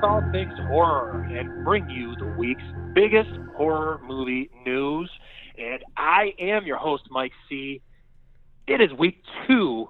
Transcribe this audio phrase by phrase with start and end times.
[0.00, 2.62] Talk all things horror and bring you the week's
[2.94, 5.10] biggest horror movie news.
[5.58, 7.80] And I am your host, Mike C.
[8.66, 9.88] It is week two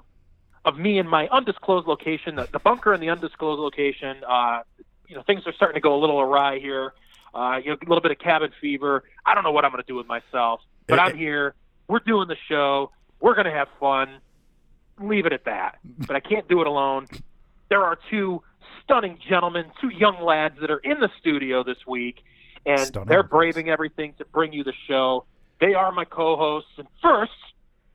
[0.65, 4.19] of me in my undisclosed location, the, the bunker in the undisclosed location.
[4.27, 4.61] Uh,
[5.09, 6.93] you know, things are starting to go a little awry here.
[7.35, 9.05] Uh, you know, a little bit of cabin fever.
[9.27, 11.55] I don't know what I'm going to do with myself, but I'm here.
[11.87, 12.91] We're doing the show.
[13.21, 14.21] We're going to have fun
[15.01, 15.79] leave it at that.
[15.85, 17.07] But I can't do it alone.
[17.69, 18.43] There are two
[18.89, 22.25] stunning gentlemen, two young lads that are in the studio this week,
[22.65, 23.07] and Stunning.
[23.09, 25.27] they're braving everything to bring you the show.
[25.61, 27.33] They are my co-hosts, and first,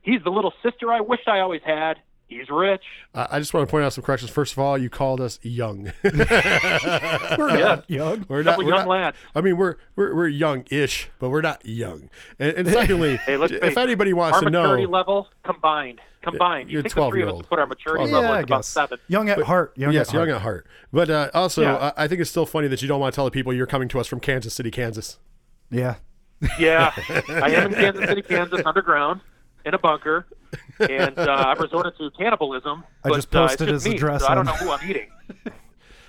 [0.02, 1.98] he's the little sister I wished I always had.
[2.26, 2.82] He's rich.
[3.14, 4.30] I I just want to point out some corrections.
[4.30, 5.92] First of all, you called us young.
[6.02, 7.64] We're Yeah.
[7.64, 8.24] not young.
[8.28, 8.58] we're not.
[8.58, 9.16] We're young not lads.
[9.34, 12.08] I mean, we're we're we're young-ish, but we're not young.
[12.38, 16.70] And, and secondly, Hey, if anybody wants Our to know, maturity level combined, combined.
[16.70, 17.42] You're you think the three of us 12-year-old.
[17.42, 18.98] would put our maturity Yeah, level I at about seven?
[19.08, 19.72] Young at heart.
[19.76, 20.36] Young yes, at young heart.
[20.36, 20.66] at heart.
[20.92, 21.92] But uh, also, Yeah.
[21.96, 23.66] I, I think it's still funny that you don't want to tell the people you're
[23.66, 25.18] coming to us from Kansas City, Kansas.
[25.70, 25.96] Yeah.
[26.58, 26.92] Yeah,
[27.28, 29.20] I am in Kansas City, Kansas, underground
[29.64, 30.26] in a bunker,
[30.80, 32.84] and uh, I've resorted to cannibalism.
[33.04, 34.88] I but, just uh, posted just his me, address So I don't know who I'm
[34.90, 35.10] eating.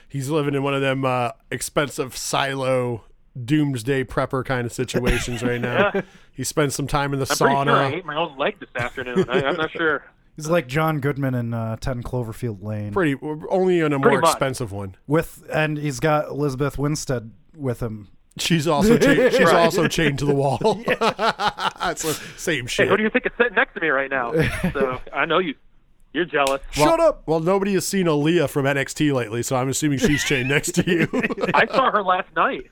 [0.10, 3.04] He's living in one of them uh, expensive silo
[3.44, 5.92] doomsday prepper kind of situations right now.
[5.94, 6.02] Yeah.
[6.32, 7.64] He spends some time in the I'm sauna.
[7.66, 9.26] sure I ate my own leg this afternoon.
[9.30, 10.04] I, I'm not sure.
[10.36, 12.92] He's like John Goodman in uh, 10 Cloverfield Lane.
[12.92, 13.16] Pretty
[13.50, 14.32] only in a Pretty more much.
[14.32, 14.96] expensive one.
[15.08, 18.10] With and he's got Elizabeth Winstead with him.
[18.38, 19.56] She's also cha- she's Right.
[19.56, 20.60] also chained to the wall.
[20.88, 22.88] it's the same Hey, shit.
[22.90, 24.34] who do you think is sitting next to me right now?
[24.74, 25.56] So I know you.
[26.14, 26.62] You're jealous.
[26.72, 27.24] Shut up.
[27.26, 30.90] well, nobody has seen Aaliyah from NXT lately, so I'm assuming she's chained next to
[30.90, 31.08] you.
[31.54, 32.72] I saw her last night.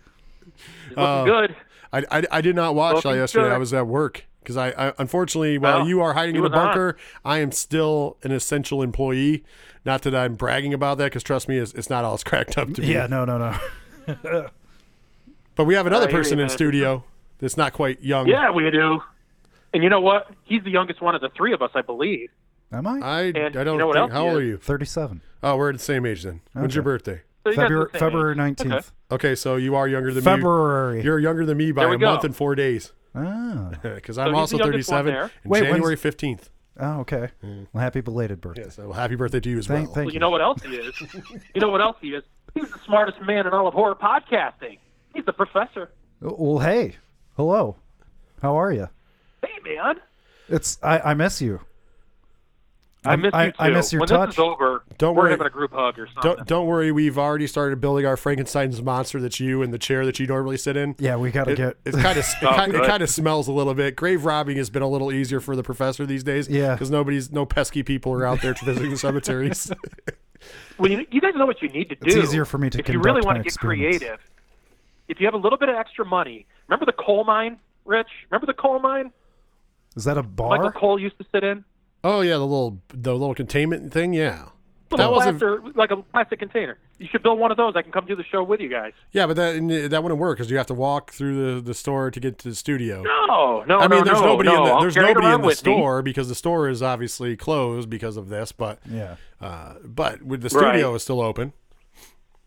[0.88, 1.56] She's looking Uh, good.
[1.91, 3.46] I, I, I did not watch Looking yesterday.
[3.47, 3.52] good.
[3.53, 6.50] I was at work because I, I unfortunately while Well, you are hiding in the
[6.50, 6.68] was on.
[6.68, 9.44] bunker, I am still an essential employee.
[9.85, 12.57] Not that I'm bragging about that, because trust me, it's, it's not all it's cracked
[12.57, 12.88] up to be.
[12.88, 13.38] Yeah, no, no,
[14.07, 14.50] no.
[15.56, 16.50] But we have another I hear person in man.
[16.50, 17.03] studio
[17.40, 18.28] that's not quite young.
[18.28, 19.02] Yeah, we do.
[19.74, 20.30] And you know what?
[20.44, 22.30] He's the youngest one of the three of us, I believe.
[22.72, 23.00] Am I?
[23.00, 24.03] I, And I don't know what think.
[24.09, 24.58] else How old are you?
[24.58, 25.22] 37.
[25.44, 26.41] Oh, we're at the same age then.
[26.53, 27.22] When's your birthday?
[27.44, 28.72] So you February, February 19th.
[28.72, 28.88] Okay.
[29.12, 30.31] Okay, so you are younger than me.
[30.31, 30.97] February.
[31.00, 31.03] me.
[31.03, 32.06] You're younger than me by a go.
[32.12, 32.94] month and four days.
[33.14, 33.72] ah.
[33.84, 35.24] Because I'm he's also the youngest one 37 there.
[35.44, 36.50] and Wait, when's- January 15th.
[36.80, 37.30] Oh, okay.
[37.44, 38.64] Well, happy belated birthday.
[38.64, 39.94] Yeah, so happy birthday to you as Thank, well.
[39.94, 40.14] thank Well, you.
[40.14, 40.96] you know what else he is?
[41.53, 42.24] you know what else he is?
[42.56, 44.80] He's the smartest man in all of horror podcasting.
[45.13, 45.91] He's a professor.
[46.25, 46.96] Uh, well, hey.
[47.35, 47.75] Hello.
[48.41, 48.90] How are you?
[49.41, 49.96] Hey, man.
[50.50, 51.62] It's I, I miss you.
[53.06, 53.56] I miss I, you too.
[53.59, 54.29] I miss your when touch.
[54.29, 55.31] this is over, Don't we're worry.
[55.31, 56.22] having a group hug or something.
[56.35, 56.90] Don't don't worry.
[56.94, 59.19] We've already started building our Frankenstein's monster.
[59.19, 60.96] That's you in the chair that you normally sit in.
[61.00, 61.78] Yeah, we got to It, get.
[61.84, 62.88] it's kind of it, Oh, kind, it good.
[62.88, 63.97] kind of smells a little bit.
[63.97, 66.47] Grave robbing has been a little easier for the professor these days.
[66.47, 66.75] Yeah.
[66.75, 69.69] because nobody's no pesky people are out there visiting the cemeteries.
[70.78, 72.02] Well, you, you guys know what you need to do.
[72.06, 74.00] It's easier for me to If you really conduct want to get experiments.
[74.00, 74.19] creative,
[75.08, 78.08] if you have a little bit of extra money, remember the coal mine, Rich?
[78.30, 79.12] Remember the coal mine
[79.96, 80.50] Is that a bar?
[80.50, 80.72] Michael bar?
[80.73, 81.64] Cole used to sit in?
[82.03, 84.14] oh yeah, the little the little containment thing.
[84.14, 84.46] Yeah,
[84.91, 85.76] Little that wasn't.
[85.78, 86.78] like a plastic container.
[87.00, 87.73] You should build one of those.
[87.76, 88.94] I can come do the show with you guys.
[89.11, 92.11] Yeah, but that that wouldn't work because you have to walk through the, the store
[92.11, 93.02] to get to the studio.
[93.02, 94.58] No, no, I mean, no, there's no, nobody no.
[94.58, 95.73] in the I'll there's nobody in the with me.
[95.73, 98.52] store because the store is obviously closed because of this.
[98.52, 99.16] But yeah.
[99.41, 100.72] uh, but with the Right.
[100.73, 101.53] studio is still open.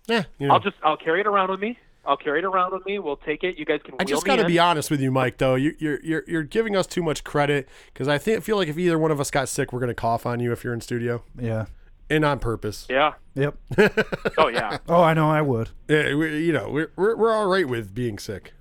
[0.06, 0.54] Yeah, you know.
[0.54, 1.78] I'll just I'll carry it around with me.
[2.06, 2.98] I'll carry it around with me.
[2.98, 3.58] We'll take it.
[3.58, 3.94] You guys can.
[3.94, 5.38] I wheel just me got to be honest with you, Mike.
[5.38, 8.68] Though you, you're you're you're giving us too much credit because I think feel like
[8.68, 10.80] if either one of us got sick, we're gonna cough on you if you're in
[10.80, 11.66] studio, Yeah.
[12.08, 12.86] and on purpose.
[12.88, 13.14] Yeah.
[13.34, 13.56] Yep.
[14.38, 14.78] Oh yeah.
[14.88, 15.30] Oh, I know.
[15.30, 15.70] I would.
[15.88, 18.52] Yeah, we, you know, we're, we're we're all right with being sick.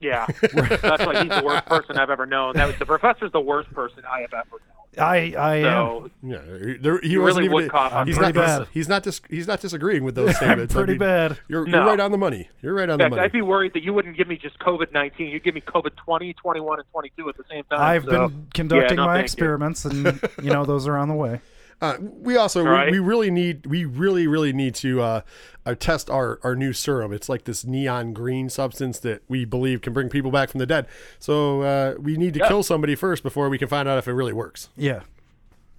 [0.00, 0.26] Yeah.
[0.50, 2.54] That's why he's the worst person I've ever known.
[2.56, 4.79] That was, the professor's the worst person I have ever known.
[4.98, 6.10] I I am.
[6.22, 6.38] Yeah,
[6.80, 7.52] there, he You wasn't really even.
[7.54, 8.44] would cough he's pretty not.
[8.60, 8.68] bad.
[8.72, 9.02] He's not.
[9.04, 10.74] Dis, he's not disagreeing with those statements.
[10.74, 11.38] I pretty mean, bad.
[11.48, 11.78] You're, No.
[11.78, 12.48] you're right on the money.
[12.60, 13.22] You're right on in the money.
[13.22, 15.28] I'd be worried that you wouldn't give me just COVID nineteen.
[15.28, 17.80] You'd give me COVID 20, 21, and twenty two at the same time.
[17.80, 19.24] I've So, been conducting yeah, no, my thank you.
[19.26, 21.40] experiments, and you know those are on the way.
[21.82, 22.92] Uh, we also Right.
[22.92, 25.20] we, we really need we really really need to uh,
[25.64, 27.12] uh, test our our new serum.
[27.12, 30.66] It's like this neon green substance that we believe can bring people back from the
[30.66, 30.86] dead.
[31.18, 32.48] So uh, we need to Yeah.
[32.48, 34.68] kill somebody first before we can find out if it really works.
[34.76, 35.00] Yeah.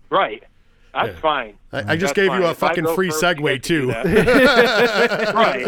[0.10, 0.44] Right.
[0.94, 1.20] That's Yeah.
[1.20, 1.58] fine.
[1.72, 2.42] I, I just gave fine.
[2.42, 3.90] you a If fucking free first, segue guys can do too.
[5.34, 5.66] right.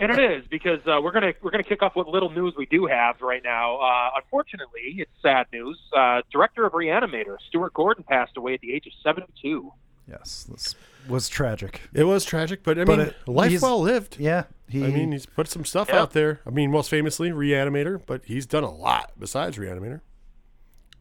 [0.00, 2.66] And it is because uh, we're gonna we're gonna kick off what little news we
[2.66, 3.76] do have right now.
[3.76, 5.78] Uh, unfortunately, it's sad news.
[5.96, 9.72] Uh, director of Reanimator, Stuart Gordon, passed away at the age of 72.
[10.08, 10.46] Yes.
[10.50, 10.74] This
[11.08, 11.82] was tragic.
[11.94, 14.16] It was tragic, but I But mean, it- life he's- well lived.
[14.18, 14.44] Yeah.
[14.68, 14.84] He.
[14.84, 16.00] I mean, he's put some stuff Yeah.
[16.02, 16.40] out there.
[16.46, 20.00] I mean, most famously Reanimator, but he's done a lot besides Reanimator.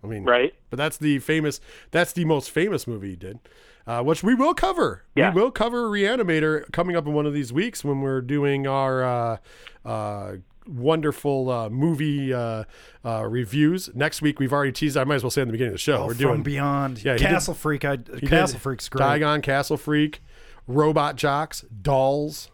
[0.04, 0.54] I mean, Right.
[0.70, 1.60] But that's the famous.
[1.92, 3.40] That's the most famous movie he did,
[3.86, 5.04] uh, which we will cover.
[5.16, 5.34] Yeah.
[5.34, 9.04] We will cover Reanimator coming up in one of these weeks when we're doing our
[9.04, 9.38] uh,
[9.86, 10.32] uh,
[10.68, 12.64] wonderful uh, movie uh,
[13.04, 13.90] uh, reviews.
[13.94, 14.96] Next week, we've already teased.
[14.98, 15.98] I might as well say in the beginning of the show.
[15.98, 17.04] oh, we're from doing beyond.
[17.04, 17.84] Yeah, he did- Castle Freak.
[17.86, 19.04] I Castle did Freak's great.
[19.06, 20.22] Dagon, Castle Freak,
[20.68, 22.52] Robot Jox, Dolls,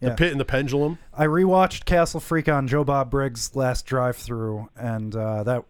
[0.00, 0.14] The Yeah.
[0.14, 0.98] Pit and the Pendulum.
[1.12, 5.64] I rewatched Castle Freak on Joe Bob Briggs' last drive through, and uh, that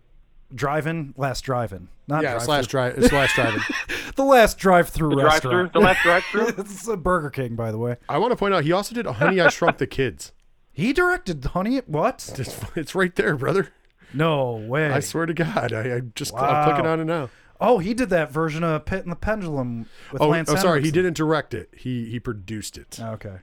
[0.54, 3.60] drive-in, last drive-in, not Yeah, drive slash drive, slash driving.
[4.16, 5.72] the last drive-through The drive through, restaurant.
[5.72, 6.46] the last drive through.
[6.58, 7.96] it's a Burger King, by the way.
[8.08, 10.32] I want to point out he also did Honey I Shrunk the Kids.
[10.72, 11.78] He directed Honey.
[11.87, 12.31] What?
[12.38, 13.69] It's, it's right there, brother.
[14.12, 14.90] No way.
[14.90, 16.64] I swear to God, I, I just I'm Wow.
[16.66, 17.31] clicking on it now.
[17.58, 20.82] oh, he did that version of Pit and the Pendulum with Oh, Lance oh, sorry,
[20.82, 21.70] he didn't direct it.
[21.75, 22.98] He he produced it.
[23.00, 23.38] Okay.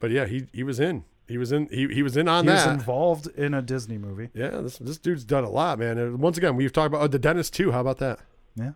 [0.00, 1.04] But yeah, he he was in.
[1.28, 1.68] He was in.
[1.68, 4.30] He, he was in on He was involved in a Disney movie.
[4.34, 5.98] yeah, this this dude's done a lot, man.
[5.98, 7.70] And once again, we've talked about oh, the dentist too.
[7.72, 8.20] How about that?
[8.56, 8.72] Yeah.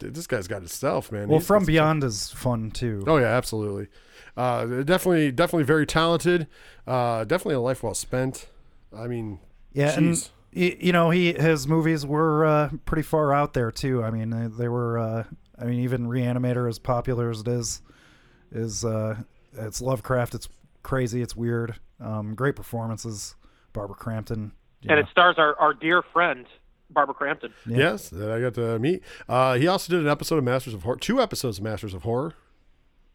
[0.00, 1.28] Dude, this guy's got himself, man.
[1.28, 3.04] Well, He's- From Beyond is fun too.
[3.06, 3.88] Oh yeah, absolutely.
[4.36, 6.46] Uh, definitely, definitely very talented.
[6.86, 8.48] Uh, definitely a life well spent.
[8.96, 9.38] I mean,
[9.72, 14.02] Yeah, and you know, he his movies were uh, pretty far out there too.
[14.02, 14.98] I mean, they, they were.
[14.98, 15.24] Uh,
[15.58, 17.82] I mean, even Reanimator, as popular as it is,
[18.50, 19.16] is uh,
[19.52, 20.34] it's Lovecraft.
[20.34, 20.48] It's
[20.82, 21.22] crazy.
[21.22, 21.76] It's weird.
[22.00, 23.34] Um, great performances.
[23.72, 24.52] Barbara Crampton.
[24.82, 25.04] you And know.
[25.06, 26.46] it stars our, our dear friend,
[26.90, 27.52] Barbara Crampton.
[27.66, 27.76] Yeah.
[27.78, 29.02] Yes, that I got to meet.
[29.28, 32.02] Uh, he also did an episode of Masters of Horror, two episodes of Masters of
[32.02, 32.34] Horror,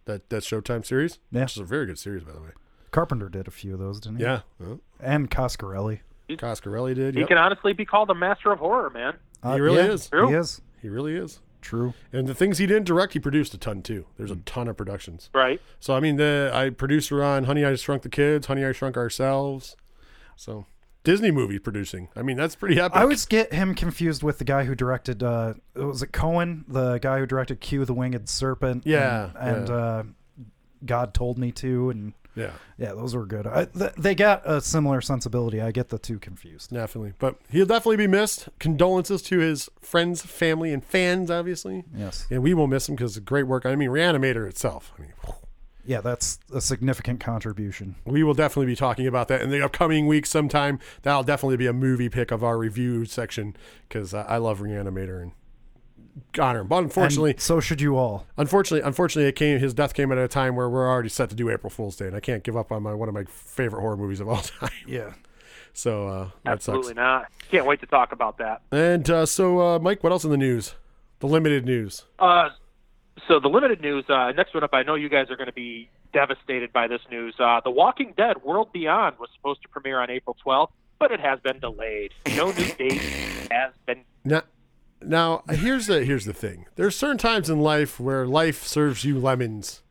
[0.06, 1.20] that that Showtime series.
[1.32, 1.42] Yeah.
[1.44, 2.50] which is a very good series, by the way.
[2.92, 4.24] Carpenter did a few of those, didn't he?
[4.24, 6.00] Yeah, well, And Coscarelli.
[6.30, 7.14] Coscarelli did.
[7.16, 7.28] He Yep.
[7.30, 9.14] can honestly be called a master of horror, man.
[9.44, 10.10] Uh, He really yeah, is.
[10.10, 10.30] True.
[10.30, 10.62] He is.
[10.82, 11.42] He really is.
[11.66, 11.96] True.
[12.14, 14.06] And the things he didn't direct, he produced a ton too.
[14.18, 15.32] There's a ton of productions.
[15.34, 15.60] Right.
[15.80, 18.98] So I mean, the I producer on Honey I Shrunk the Kids, Honey I Shrunk
[18.98, 19.76] Ourselves.
[20.36, 20.68] So
[21.04, 22.10] Disney movie producing.
[22.16, 22.96] I mean, that's pretty epic.
[22.96, 25.24] I always get him confused with the guy who directed.
[25.24, 28.84] Uh, was it Cohen, the guy who directed Q, the Winged Serpent?
[28.86, 29.76] Yeah, and, and yeah.
[29.76, 30.04] Uh,
[30.86, 33.48] God told me to, and yeah, yeah, those were good.
[33.48, 35.62] I, th- they got a similar sensibility.
[35.62, 36.72] I get the two confused.
[36.72, 37.14] definitely.
[37.20, 38.50] But he'll definitely be missed.
[38.60, 41.84] Condolences to his friends, family, and fans, obviously.
[41.96, 42.28] Yes.
[42.30, 43.66] And we will miss him because great work.
[43.66, 44.92] I mean, Reanimator itself.
[44.98, 45.14] I mean,
[45.86, 47.96] Yeah, that's a significant contribution.
[48.06, 50.80] we will definitely be talking about that in the upcoming weeks sometime.
[51.04, 53.56] That'll definitely be a movie pick of our review section
[53.88, 55.32] because I, I love Reanimator and
[56.39, 56.67] honor him.
[56.67, 58.25] But unfortunately, And so should you all.
[58.38, 59.60] unfortunately, unfortunately, it came.
[59.60, 62.07] His death came at a time where we're already set to do April Fool's Day,
[62.07, 64.41] and I can't give up on my one of my favorite horror movies of all
[64.41, 64.69] time.
[64.88, 65.13] Yeah.
[65.74, 66.95] So uh, that Absolutely sucks.
[66.98, 67.25] not.
[67.51, 68.62] Can't wait to talk about that.
[68.72, 70.75] And uh, so, uh, Mike, what else in the news?
[71.19, 72.05] The limited news.
[72.17, 72.50] Uh,
[73.27, 74.05] so the limited news.
[74.10, 74.69] Uh, next one up.
[74.74, 77.36] I know you guys are going to be devastated by this news.
[77.39, 81.19] Uh, the Walking Dead: World Beyond was supposed to premiere on April 12th, but it
[81.19, 82.13] has been delayed.
[82.38, 82.93] No new date
[83.51, 84.01] has been.
[84.24, 84.43] Now,
[85.02, 86.66] now here's the here's the thing.
[86.75, 89.82] There's certain times in life where life serves you lemons,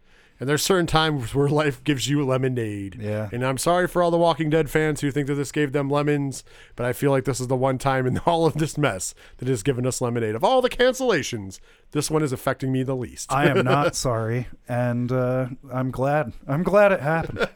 [0.41, 2.97] and there's certain times where life gives you lemonade.
[3.01, 3.29] Yeah.
[3.33, 5.89] And I'm sorry for all the Walking Dead fans who think that this gave them
[5.89, 6.43] lemons,
[6.75, 9.49] but I feel like this is the one time in all of this mess that
[9.49, 10.35] has given us lemonade.
[10.35, 11.61] Of all the cancellations,
[11.93, 13.33] this one is affecting me the least.
[13.33, 16.33] I am not sorry, and uh, I'm glad.
[16.49, 17.49] I'm glad it happened.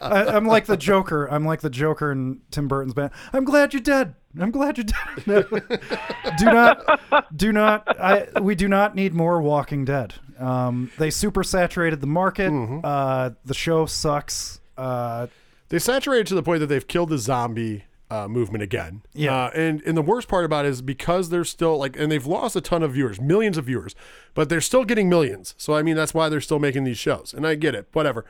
[0.00, 1.26] I, I'm like the Joker.
[1.26, 3.12] I'm like the Joker in Tim Burton's band.
[3.32, 4.14] I'm glad you're dead.
[4.38, 4.94] I'm glad you did.
[5.26, 5.46] dead.
[6.38, 8.00] do not, do not.
[8.00, 10.14] I we do not need more Walking Dead.
[10.38, 12.50] Um, they super saturated the market.
[12.50, 12.80] Mm-hmm.
[12.84, 14.60] Uh, the show sucks.
[14.76, 15.26] Uh,
[15.68, 19.02] they saturated to the point that they've killed the zombie uh, movement again.
[19.14, 19.46] Yeah.
[19.46, 22.26] Uh, and and the worst part about it is because they're still like, and they've
[22.26, 23.94] lost a ton of viewers, millions of viewers,
[24.34, 25.54] but they're still getting millions.
[25.56, 28.26] So I mean, that's why they're still making these shows, and I get it, whatever.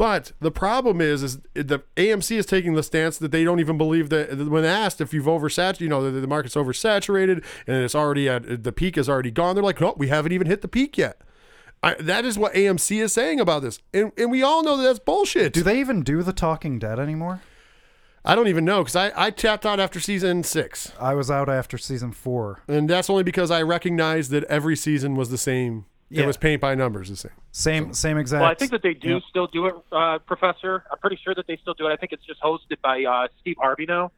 [0.00, 3.76] But the problem is, is the AMC is taking the stance that they don't even
[3.76, 7.94] believe that when asked if you've oversaturated, you know, the, the market's oversaturated and it's
[7.94, 9.54] already at the peak is already gone.
[9.54, 11.20] They're like, no, we haven't even hit the peak yet.
[11.82, 14.84] I, that is what AMC is saying about this, and and we all know that
[14.84, 15.52] that's bullshit.
[15.52, 17.42] do they even do the Talking Dead anymore?
[18.24, 20.92] I don't even know because I, I tapped out after season six.
[20.98, 22.62] I was out after season four.
[22.68, 25.84] And that's only because I recognized that every season was the same.
[26.12, 26.24] Yeah.
[26.24, 27.30] It was paint by numbers the same.
[27.52, 28.42] Same same exact.
[28.42, 29.22] Well, I think that they do Yep.
[29.30, 30.84] still do it, uh, Professor.
[30.90, 31.92] I'm pretty sure that they still do it.
[31.92, 34.10] I think it's just hosted by uh, Steve Harvey now.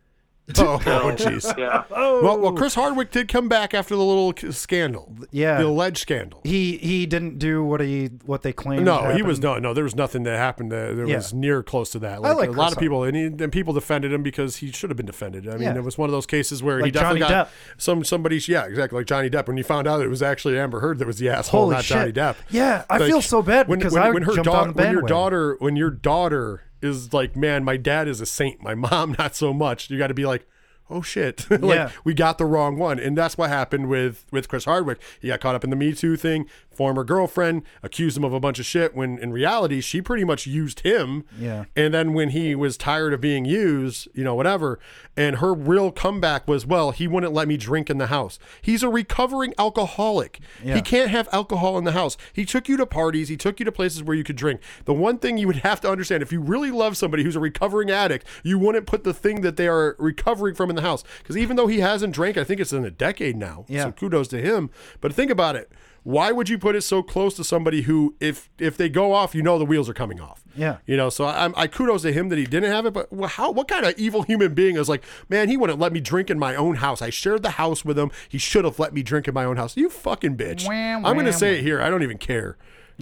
[0.59, 0.79] Oh, oh
[1.17, 1.57] jeez.
[1.57, 1.85] Yeah.
[1.89, 2.53] well, well, oh.
[2.53, 5.59] Chris Hardwick did come back after the little scandal, Yeah.
[5.59, 6.41] the alleged scandal.
[6.45, 8.85] He he didn't do what he what they claimed.
[8.85, 9.73] No, he was no, no.
[9.73, 11.17] There was nothing that happened that, that Yeah.
[11.17, 12.15] was near close to that.
[12.15, 14.57] I Like, like a Chris lot of people, and, he, and people defended him because
[14.57, 15.47] he should have been defended.
[15.49, 15.77] I mean, Yeah.
[15.77, 17.51] it was one of those cases where he definitely Johnny got Depp.
[17.79, 18.41] some somebody.
[18.49, 19.47] Yeah, exactly, like Johnny Depp.
[19.47, 21.85] When you found out it was actually Amber Heard that was the asshole, Holy not
[21.85, 21.97] shit.
[21.97, 22.37] Johnny Depp.
[22.51, 24.75] Yeah, I Like, feel so bad when, because when, I when her jumped daughter, on
[24.75, 28.62] the when your daughter, when your daughter is like, man, my dad is a saint,
[28.62, 29.91] my mom not so much.
[29.91, 30.47] You got to be like.
[30.91, 31.47] Oh shit!
[31.51, 31.91] like Yeah.
[32.05, 35.01] we got the wrong one, and that's what happened with with Chris Hardwick.
[35.21, 36.47] He got caught up in the Me Too thing.
[36.71, 40.47] Former girlfriend accused him of a bunch of shit when in reality she pretty much
[40.47, 41.25] used him.
[41.39, 41.65] Yeah.
[41.77, 44.79] And then when he was tired of being used, you know, whatever,
[45.15, 48.39] and her real comeback was, well, he wouldn't let me drink in the house.
[48.62, 50.41] He's a recovering alcoholic.
[50.65, 50.77] Yeah.
[50.77, 52.17] He can't have alcohol in the house.
[52.33, 54.62] He took you to parties, he took you to places where you could drink.
[54.87, 57.41] The one thing you would have to understand if you really love somebody who's a
[57.41, 61.05] recovering addict, you wouldn't put the thing that they are recovering from in the house.
[61.19, 63.64] Because even though he hasn't drank, I think it's in a decade now.
[63.69, 63.85] Yeah.
[63.85, 64.71] So kudos to him.
[65.00, 65.71] But think about it.
[66.05, 69.37] Why would you put it so close to somebody who, if if they go off,
[69.37, 70.43] you know the wheels are coming off?
[70.57, 70.79] Yeah.
[70.85, 72.93] You know, so I, I'm kudos to him that he didn't have it.
[72.93, 73.52] But how?
[73.52, 75.49] What kind of evil human being is like, man?
[75.49, 77.02] He wouldn't let me drink in my own house.
[77.02, 78.11] I shared the house with him.
[78.29, 79.76] He should have let me drink in my own house.
[79.76, 80.67] You fucking bitch.
[80.67, 81.81] Wah, I'm gonna say it here.
[81.81, 82.57] I don't even care.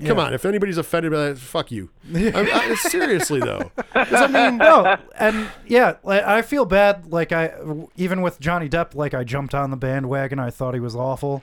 [0.07, 1.91] Come on, if anybody's offended by that, fuck you.
[2.15, 7.13] I, I, seriously though, I mean, no, and yeah, like, I feel bad.
[7.13, 7.53] Like I,
[7.97, 10.39] even with Johnny Depp, like I jumped on the bandwagon.
[10.39, 11.43] I thought he was awful.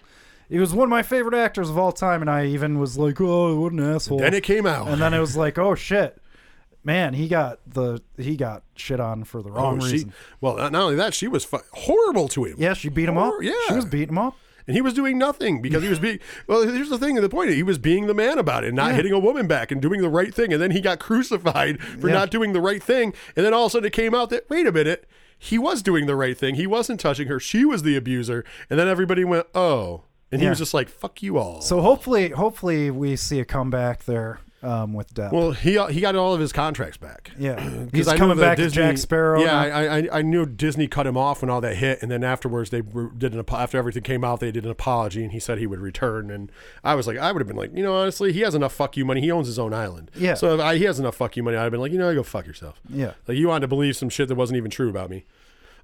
[0.49, 3.19] He was one of my favorite actors of all time, and I even was like,
[3.19, 4.87] "Oh, what an asshole!" then it came out.
[4.87, 6.19] and then it was like, "Oh shit,
[6.83, 10.13] man, he got the he got shit on for the oh, wrong Oh, she, reason."
[10.41, 12.55] well, not only that, she was fu- horrible to him.
[12.57, 13.33] Yeah, she beat him up.
[13.41, 13.51] Yeah.
[13.67, 14.35] she was beating him up.
[14.67, 17.49] And he was doing nothing because he was being well here's the thing the point
[17.51, 18.97] he was being the man about it not Yeah.
[18.97, 20.53] hitting a woman back and doing the right thing.
[20.53, 22.13] And then he got crucified for Yeah.
[22.15, 23.13] not doing the right thing.
[23.35, 25.07] And then all of a sudden it came out that wait a minute
[25.39, 26.55] he was doing the right thing.
[26.55, 27.39] He wasn't touching her.
[27.39, 28.43] She was the abuser.
[28.69, 30.01] And then everybody went oh.
[30.31, 31.61] And he was just like fuck you all.
[31.61, 35.31] So hopefully, hopefully we see a comeback there um, with Depp.
[35.31, 38.75] well he he got all of his contracts back yeah, he's I coming back Disney,
[38.75, 39.41] Jack Sparrow.
[39.41, 39.59] Yeah.
[39.59, 42.69] I, I I knew Disney cut him off when all that hit, and then afterwards
[42.69, 45.67] they did an after everything came out, they did an apology, and he said he
[45.67, 46.31] would return.
[46.31, 46.51] And
[46.83, 48.97] I was like, I would have been like, you know, honestly, he has enough fuck
[48.97, 49.21] you money.
[49.21, 50.11] He owns his own island.
[50.15, 50.33] Yeah.
[50.33, 51.57] So if I, he has enough fuck you money.
[51.57, 52.79] I'd have been like, you know, go fuck yourself.
[52.89, 53.13] Yeah.
[53.27, 55.25] Like you wanted to believe some shit that wasn't even true about me.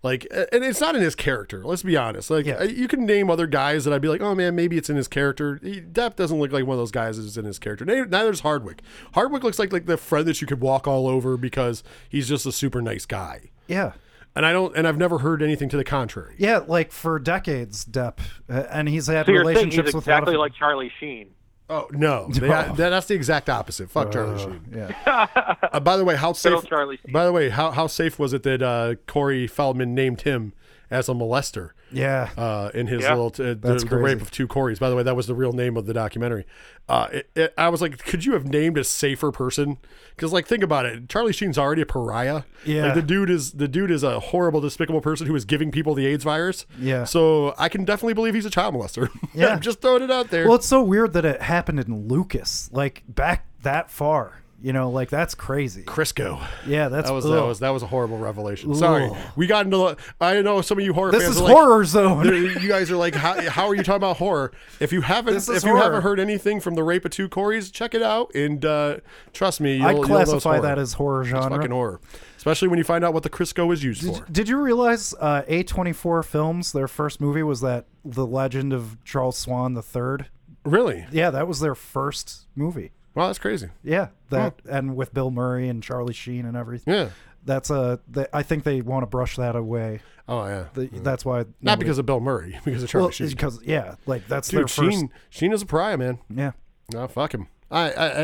[0.03, 1.63] Like, and it's not in his character.
[1.65, 2.29] Let's be honest.
[2.29, 2.61] Like, Yeah.
[2.63, 5.07] you can name other guys that I'd be like, oh man, maybe it's in his
[5.07, 5.59] character.
[5.63, 7.85] He, Depp doesn't look like one of those guys that's in his character.
[7.85, 8.81] Neither, neither's Hardwick.
[9.13, 12.45] Hardwick looks like like the friend that you could walk all over because he's just
[12.45, 13.49] a super nice guy.
[13.67, 13.93] yeah.
[14.35, 16.33] And I don't, and I've never heard anything to the contrary.
[16.39, 18.17] Yeah, like for decades, Depp,
[18.49, 21.27] uh, and he's had So you're he's relationships with exactly like Charlie Sheen.
[21.73, 23.89] Oh no, They- that- that's the exact opposite.
[23.89, 24.61] Fuck Charlie Sheen.
[24.75, 25.27] yeah.
[25.73, 26.63] Uh, by the way, how safe?
[26.65, 27.11] Charlie Sheen.
[27.11, 30.53] By the way, how how safe was it that uh, Corey Feldman named him
[30.91, 31.71] as a molester?
[31.91, 32.29] Yeah.
[32.37, 33.09] uh, in his Yeah.
[33.13, 33.53] little t- the,
[33.87, 34.79] the rape of two Coreys.
[34.79, 36.45] By the way, that was the real name of the documentary.
[36.89, 39.77] Uh, it, it, I was like, could you have named a safer person?
[40.15, 41.07] Because like, think about it.
[41.07, 42.43] Charlie Sheen's already a pariah.
[42.65, 42.85] Yeah.
[42.87, 45.93] like, the dude is the dude is a horrible, despicable person who is giving people
[45.93, 46.65] the AIDS virus.
[46.79, 47.03] Yeah.
[47.03, 49.09] So I can definitely believe he's a child molester.
[49.35, 49.47] Yeah.
[49.47, 50.45] I'm just throwing it out there.
[50.45, 54.41] Well, it's so weird that it happened in Lucas, like back that far.
[54.63, 55.83] You know, like that's crazy.
[55.83, 56.41] Crisco.
[56.65, 58.73] Yeah, that's That was that was that was a horrible revelation.
[58.75, 59.17] Sorry, Ugh.
[59.35, 59.97] we got into.
[60.21, 62.25] I know some of you horror This fans is are like, horror zone.
[62.25, 64.53] You guys are like, how, how are you talking about horror?
[64.79, 67.27] If you haven't, This is if you haven't heard anything from the rape of two
[67.27, 68.97] Coreys, check it out and uh,
[69.33, 71.57] trust me, you'll, I'd you'll know classify that as horror It's genre.
[71.57, 71.99] fucking horror,
[72.37, 74.25] especially when you find out what the Crisco is used for.
[74.31, 79.37] Did you realize uh, A24 Films, their first movie was that The Legend of Charles
[79.37, 80.27] Swan III?
[80.63, 81.05] Really?
[81.11, 82.93] Yeah, that was their first movie.
[83.15, 83.69] Wow, that's crazy.
[83.83, 86.93] Yeah, that and with Bill Murray and Charlie Sheen and everything.
[86.93, 87.09] Yeah.
[87.45, 87.99] That's a.
[88.07, 89.99] They, I think they want to brush that away.
[90.27, 90.65] Oh yeah.
[90.73, 91.03] The, mm-hmm.
[91.03, 91.45] That's why.
[91.61, 93.29] Not because of Bill Murray, because of Charlie well, Sheen.
[93.29, 94.75] because yeah, like that's their first.
[94.75, 96.19] Sheen, Sheen is a pariah, man.
[96.33, 96.51] Yeah,
[96.93, 97.47] No, fuck him.
[97.73, 98.23] I, I, I,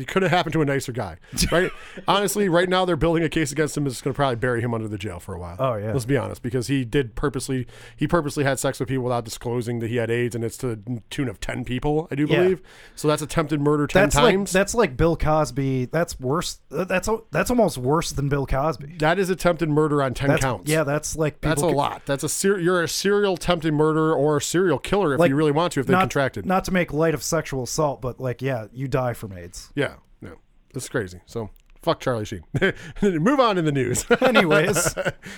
[0.00, 1.16] it could have happened to a nicer guy,
[1.52, 1.70] right?
[2.08, 3.84] Honestly, right now they're building a case against him.
[3.84, 5.56] That's going to probably bury him under the jail for a while.
[5.58, 5.92] Oh, yeah.
[5.92, 9.78] Let's be honest, because he did purposely, he purposely had sex with people without disclosing
[9.78, 12.42] that he had AIDS, and it's to the tune of ten people, I do Yeah.
[12.42, 12.62] believe.
[12.94, 14.52] So that's attempted murder ten that's times.
[14.54, 15.86] like that's like Bill Cosby.
[15.86, 16.58] That's worse.
[16.72, 18.96] uh, That's that's almost worse than Bill Cosby.
[18.98, 20.70] that is attempted murder on ten That's, counts.
[20.70, 22.02] Yeah, that's like people that's a could- lot.
[22.06, 25.36] That's a ser- you're a serial attempted murderer or a serial killer if Like, you
[25.36, 26.46] really want to, if they not, contracted.
[26.46, 29.70] Not to make light of sexual assault, but like, yeah, you die from AIDS.
[29.74, 30.36] Yeah, no,
[30.72, 31.20] that's crazy.
[31.26, 31.50] So
[31.82, 32.42] Fuck Charlie Sheen.
[33.02, 34.04] Move on in the news.
[34.20, 34.94] Anyways,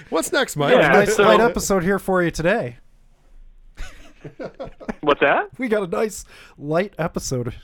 [0.09, 0.75] What's next, Mike?
[0.75, 0.89] Yeah.
[0.89, 2.79] nice so- light episode here for you today.
[5.01, 5.49] What's that?
[5.59, 6.25] We got a nice
[6.59, 7.55] light episode.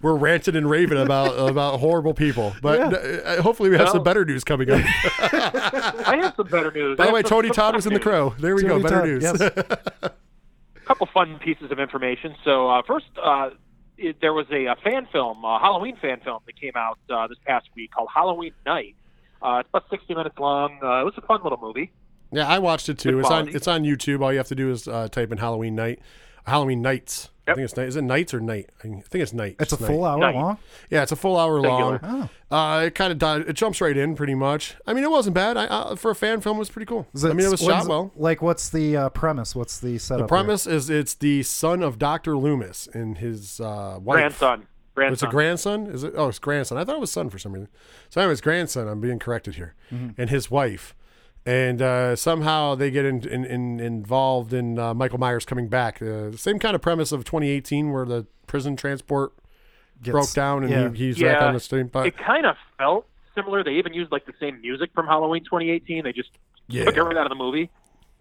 [0.00, 3.08] We're ranting and raving about about horrible people, but Yeah.
[3.38, 4.80] uh, hopefully we have some better news coming up.
[5.20, 6.96] I have some better news.
[6.96, 7.98] By the way, Tony Todd was in the.
[8.00, 8.34] Crow.
[8.38, 8.80] There we go.
[8.80, 9.22] Better Todd, news.
[9.24, 9.40] yes.
[9.40, 10.12] A
[10.86, 12.34] couple fun pieces of information.
[12.44, 13.50] So uh, first, uh,
[13.98, 17.26] it, there was a, a fan film, a Halloween fan film that came out uh,
[17.26, 18.96] this past week called Halloween Night.
[19.42, 20.78] Uh, it's about 60 minutes long.
[20.82, 21.92] Uh, it was a fun little movie.
[22.32, 23.12] Yeah, I watched it too.
[23.12, 24.22] Good It's on it's on YouTube.
[24.22, 26.00] All you have to do is uh, type in Halloween night,
[26.46, 27.30] Halloween nights.
[27.46, 27.88] I think it's night.
[27.88, 28.70] Is it nights or night?
[28.80, 29.56] I think it's night.
[29.60, 30.34] It's a Just full hour Night.
[30.34, 30.58] long.
[30.90, 32.00] Yeah, it's a full hour Singular.
[32.02, 32.30] long.
[32.50, 33.42] Uh, it kind of died.
[33.48, 34.76] It jumps right in pretty much.
[34.86, 35.56] I mean, it wasn't bad.
[35.56, 37.06] I, uh, for a fan film, it was pretty cool.
[37.12, 38.12] Is I mean, it was shot well.
[38.16, 39.54] Like, what's the uh, premise?
[39.54, 40.24] What's the setup?
[40.26, 44.16] The premise is it's the son of Doctor Loomis and his uh, wife.
[44.38, 44.66] Grandson.
[44.94, 45.12] Grandson.
[45.12, 45.86] It's a grandson.
[45.88, 46.14] Is it?
[46.16, 46.78] Oh, it's grandson.
[46.78, 47.68] I thought it was son for some reason.
[48.10, 48.86] So anyways, grandson.
[48.88, 50.20] I'm being corrected here, Mm-hmm.
[50.20, 50.94] and his wife,
[51.46, 56.00] and uh, somehow they get in, in, in, involved in uh, Michael Myers coming back.
[56.00, 59.32] Uh, same kind of premise of 2018, where the prison transport
[60.02, 60.88] Gets- broke down and yeah.
[60.90, 61.88] he, he's Yeah, back on the stream.
[61.88, 63.62] But it kind of felt similar.
[63.64, 66.04] They even used like the same music from Halloween 2018.
[66.04, 66.30] They just
[66.68, 66.84] Yeah.
[66.84, 67.70] took it right out of the movie.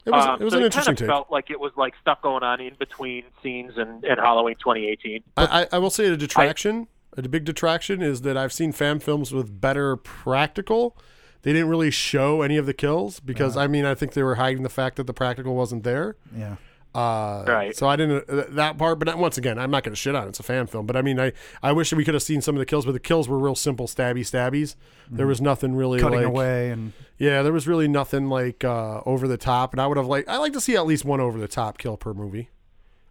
[0.06, 1.08] it was Um, it was so an it interesting kind take.
[1.08, 4.56] of felt like it was like stuff going on in between scenes and, and Halloween
[4.56, 5.24] 2018.
[5.38, 9.00] I, I I will say a detraction, a big detraction is that I've seen fan
[9.00, 10.98] films with better practical.
[11.44, 14.36] They didn't really show any of the kills because I mean I think they were
[14.36, 16.16] hiding the fact that the practical wasn't there.
[16.36, 16.56] Yeah.
[16.96, 17.76] Uh, Right.
[17.76, 20.26] So I didn't uh, that part, but once again, I'm not going to shit on
[20.26, 20.30] it.
[20.30, 22.56] It's a fan film, but I mean, I I wish we could have seen some
[22.56, 24.76] of the kills, but the kills were real simple, stabby stabbies.
[25.10, 29.02] There was nothing really Cutting like, away and Yeah, there was really nothing like uh,
[29.06, 31.20] over the top, and I would have like I like to see at least one
[31.20, 32.50] over the top kill per movie.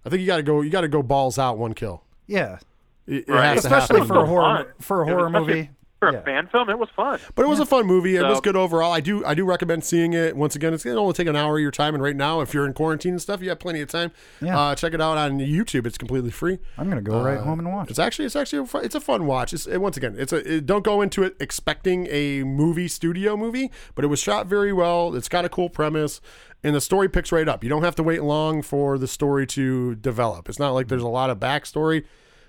[0.07, 2.03] I think you got to go you got to go balls out one kill.
[2.27, 2.59] yeah,
[3.07, 3.47] It, it Right.
[3.55, 4.09] has especially happen.
[4.09, 5.71] for a horror for a horror especially movie.
[6.03, 7.21] For a fan film, it was fun.
[7.35, 8.17] But it was a fun movie.
[8.17, 8.93] It was good overall.
[8.93, 10.37] I do I do recommend seeing it.
[10.37, 11.95] Once again, it's gonna only take an hour of your time.
[11.95, 14.11] And right now, if you're in quarantine and stuff, you have plenty of time.
[14.41, 14.59] Yeah.
[14.59, 15.87] Uh, check it out on YouTube.
[15.87, 16.59] It's completely free.
[16.77, 17.91] I'm gonna go right home and watch.
[17.91, 19.53] It's actually it's actually a fun, it's a fun watch.
[19.53, 23.37] It's it, once again it's a it, don't go into it expecting a movie studio
[23.37, 25.15] movie, but it was shot very well.
[25.15, 26.21] It's got a cool premise,
[26.65, 27.63] and the story picks right up.
[27.63, 30.49] You don't have to wait long for the story to develop.
[30.49, 32.05] It's not like there's a lot of backstory.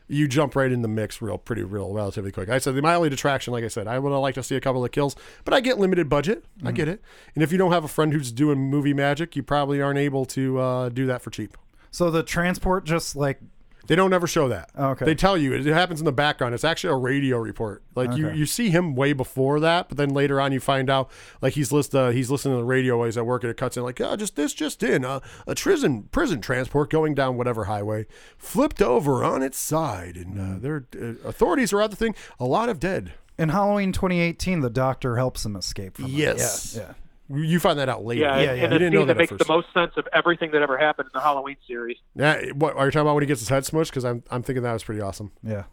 [0.07, 2.49] You jump right in the mix real pretty real relatively quick.
[2.49, 4.61] I said the my only detraction, like I said, I would like to see a
[4.61, 6.45] couple of kills, but I get limited budget.
[6.63, 7.01] I get it.
[7.35, 10.25] And if you don't have a friend who's doing movie magic, you probably aren't able
[10.25, 11.57] to uh, do that for cheap.
[11.91, 13.39] So the transport just like
[13.87, 14.69] They don't ever show that.
[14.77, 15.03] Oh, Okay.
[15.05, 16.53] They tell you it happens in the background.
[16.55, 17.83] It's actually a radio report.
[17.95, 18.37] Like you, Okay.
[18.37, 21.71] you see him way before that, but then later on you find out like he's
[21.73, 23.83] list uh, he's listening to the radio while he's at work and it cuts in
[23.83, 28.05] like oh just this just in uh, a prison prison transport going down whatever highway
[28.37, 32.15] flipped over on its side and uh, there uh, authorities are out the thing.
[32.39, 33.11] A lot of dead.
[33.37, 36.11] in Halloween 2018, the doctor helps him escape from it.
[36.11, 36.75] Yes.
[36.79, 36.93] Yeah.
[37.29, 38.21] You find that out later.
[38.21, 38.51] Yeah, Yeah, yeah.
[38.51, 40.62] and You the didn't know scene that that makes the most sense of everything that
[40.62, 41.97] ever happened in the Halloween series.
[42.15, 42.41] Yeah.
[42.53, 43.88] What are you talking about when he gets his head smushed?
[43.89, 45.31] Because I'm I'm thinking that was pretty awesome.
[45.41, 45.63] Yeah.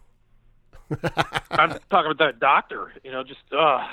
[1.51, 2.93] I'm talking about that doctor.
[3.03, 3.85] You know, just uh,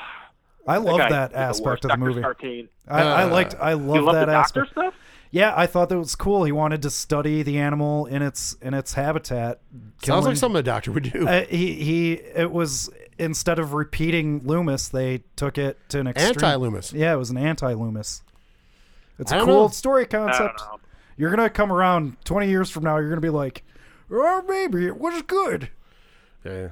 [0.67, 1.85] I love guy that is the aspect worst.
[1.85, 2.21] of the movie.
[2.23, 2.69] Sartain.
[2.89, 3.55] I, I Uh, liked.
[3.61, 4.73] I love love that the doctor aspect.
[4.73, 4.95] stuff?
[5.31, 6.45] Yeah, I thought that was cool.
[6.45, 9.61] He wanted to study the animal in its in its habitat.
[10.03, 11.29] Sounds like something a doctor would do.
[11.29, 12.13] Uh, he he.
[12.15, 16.29] It was instead of repeating Loomis, they took it to an extreme.
[16.29, 16.93] Anti-Loomis.
[16.93, 18.23] Yeah, it was an anti-Loomis.
[19.19, 19.69] It's I a don't cool know.
[19.69, 20.61] story concept.
[21.17, 22.99] You're gonna come around 20 years from now.
[22.99, 23.65] You're gonna be like,
[24.11, 25.71] oh, maybe it was good.
[26.45, 26.69] Yeah.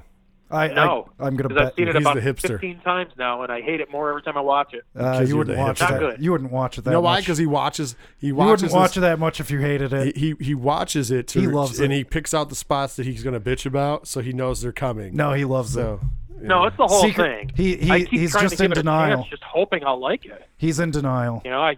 [0.49, 1.91] I No, I, am gonna because I've seen you.
[1.91, 2.49] it He's about the hipster.
[2.51, 4.85] 15 times now, and I hate it more every time I watch it.
[4.97, 5.89] Uh, you wouldn't watch hipster.
[5.89, 5.91] that.
[5.91, 6.23] Not good.
[6.25, 7.15] You wouldn't watch it that You know why?
[7.17, 7.25] much.
[7.25, 7.97] Because he watches.
[8.19, 10.17] He you wouldn't watch this- it that much if you hated it.
[10.17, 11.27] He, he he watches it.
[11.29, 11.97] To, He loves and it.
[11.97, 14.71] he picks out the spots that he's going to bitch about, so he knows they're
[14.71, 15.17] coming.
[15.17, 16.09] no, he loves so it.
[16.41, 16.49] Yeah.
[16.49, 17.53] No, it's the whole Secret- thing.
[17.57, 19.19] he- he- I keep he's trying just to give in it a denial.
[19.19, 20.47] chance, just hoping I'll like it.
[20.59, 21.41] He's in denial.
[21.45, 21.77] You know, I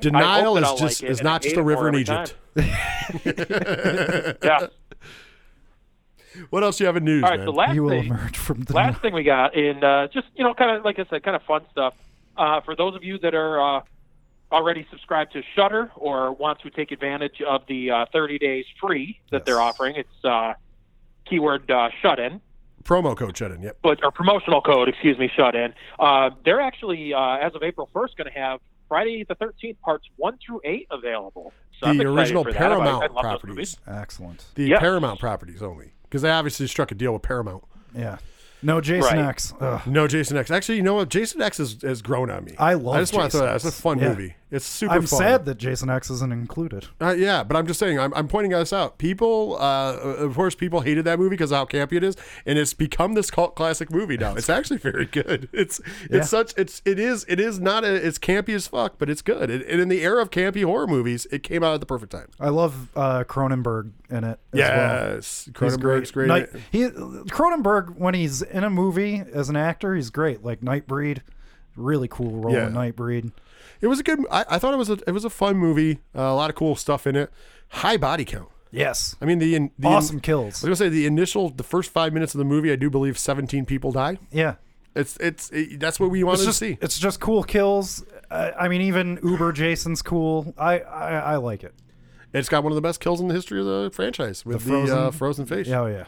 [0.00, 1.88] denial I is I'll just like it, is and I not just hate a river
[1.88, 2.34] in Egypt.
[4.42, 4.66] yeah.
[6.50, 7.46] What else do you have in news, All right, man?
[7.46, 10.26] the last he will thing, emerge from the last thing we got in uh, just
[10.34, 11.94] you know kind of like I said, kind of fun stuff.
[12.36, 13.80] Uh, for those of you that are uh,
[14.52, 19.18] already subscribed to Shudder or want to take advantage of the uh, 30 days free
[19.30, 20.52] that they're offering, it's uh,
[21.24, 22.42] keyword uh, shut in.
[22.86, 23.62] Promo code shut in.
[23.62, 23.78] Yep.
[23.82, 25.74] but or promotional code, excuse me, shut in.
[25.98, 30.04] Uh, they're actually uh, as of April first going to have Friday the Thirteenth parts
[30.16, 31.52] one through eight available.
[31.80, 32.62] So I'm The original for that.
[32.62, 33.76] I- I Paramount properties.
[33.86, 34.44] Excellent.
[34.54, 34.80] The Yes.
[34.80, 37.64] Paramount properties only, because they obviously struck a deal with Paramount.
[37.94, 38.18] Yeah.
[38.62, 39.28] No Jason Right.
[39.28, 39.52] X.
[39.60, 39.86] Ugh.
[39.86, 40.50] No Jason X.
[40.50, 41.10] Actually, you know what?
[41.10, 42.54] Jason X has, has grown on me.
[42.58, 43.56] I love I just want to Jason throw that.
[43.56, 44.08] It's a fun Yeah.
[44.08, 44.34] movie.
[44.48, 45.18] It's super I'm fun.
[45.18, 46.86] sad that Jason X isn't included.
[47.00, 48.96] Uh, yeah, but I'm just saying, I'm, I'm pointing this out.
[48.96, 52.72] People, uh, of course, people hated that movie because how campy it is, and it's
[52.72, 54.36] become this cult classic movie now.
[54.36, 55.48] It's actually very good.
[55.56, 56.22] It's it's Yeah.
[56.22, 59.50] such it's it is it is not a it's campy as fuck, but it's good.
[59.50, 62.12] And and in the era of campy horror movies, it came out at the perfect
[62.12, 62.28] time.
[62.38, 64.38] I love uh, Cronenberg in it.
[64.52, 65.14] As well.
[65.14, 66.28] Yes, He's Cronenberg's great.
[66.28, 70.44] Night, he Cronenberg when he's in a movie as an actor, he's great.
[70.44, 71.22] Like Nightbreed,
[71.74, 72.68] really cool role Yeah.
[72.68, 73.32] in Nightbreed.
[73.80, 74.20] It was a good.
[74.30, 75.98] I, I thought it was a it was a fun movie.
[76.14, 77.30] Uh, a lot of cool stuff in it.
[77.68, 78.48] High body count.
[78.72, 80.62] Yes, I mean the, in, the awesome I kills.
[80.64, 82.70] I was gonna say the initial the first five minutes of the movie.
[82.72, 84.18] I do believe 17 people die.
[84.30, 84.56] Yeah,
[84.94, 86.78] It's it's it, that's what we wanted just to see.
[86.82, 88.04] it's just cool kills.
[88.30, 90.52] Uh, I mean, even Uber Jason's cool.
[90.58, 91.74] I, I I like it.
[92.34, 94.68] It's got one of the best kills in the history of the franchise with the,
[94.68, 96.04] frozen- uh, frozen face, oh, yeah.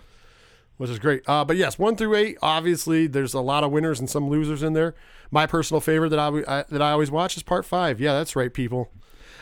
[0.78, 1.22] Which is great.
[1.28, 4.62] Uh, but yes, one through eight, obviously, there's a lot of winners and some losers
[4.62, 4.94] in there.
[5.30, 8.00] My personal favorite that I, I that I always watch is part five.
[8.00, 8.90] Yeah, that's right, people.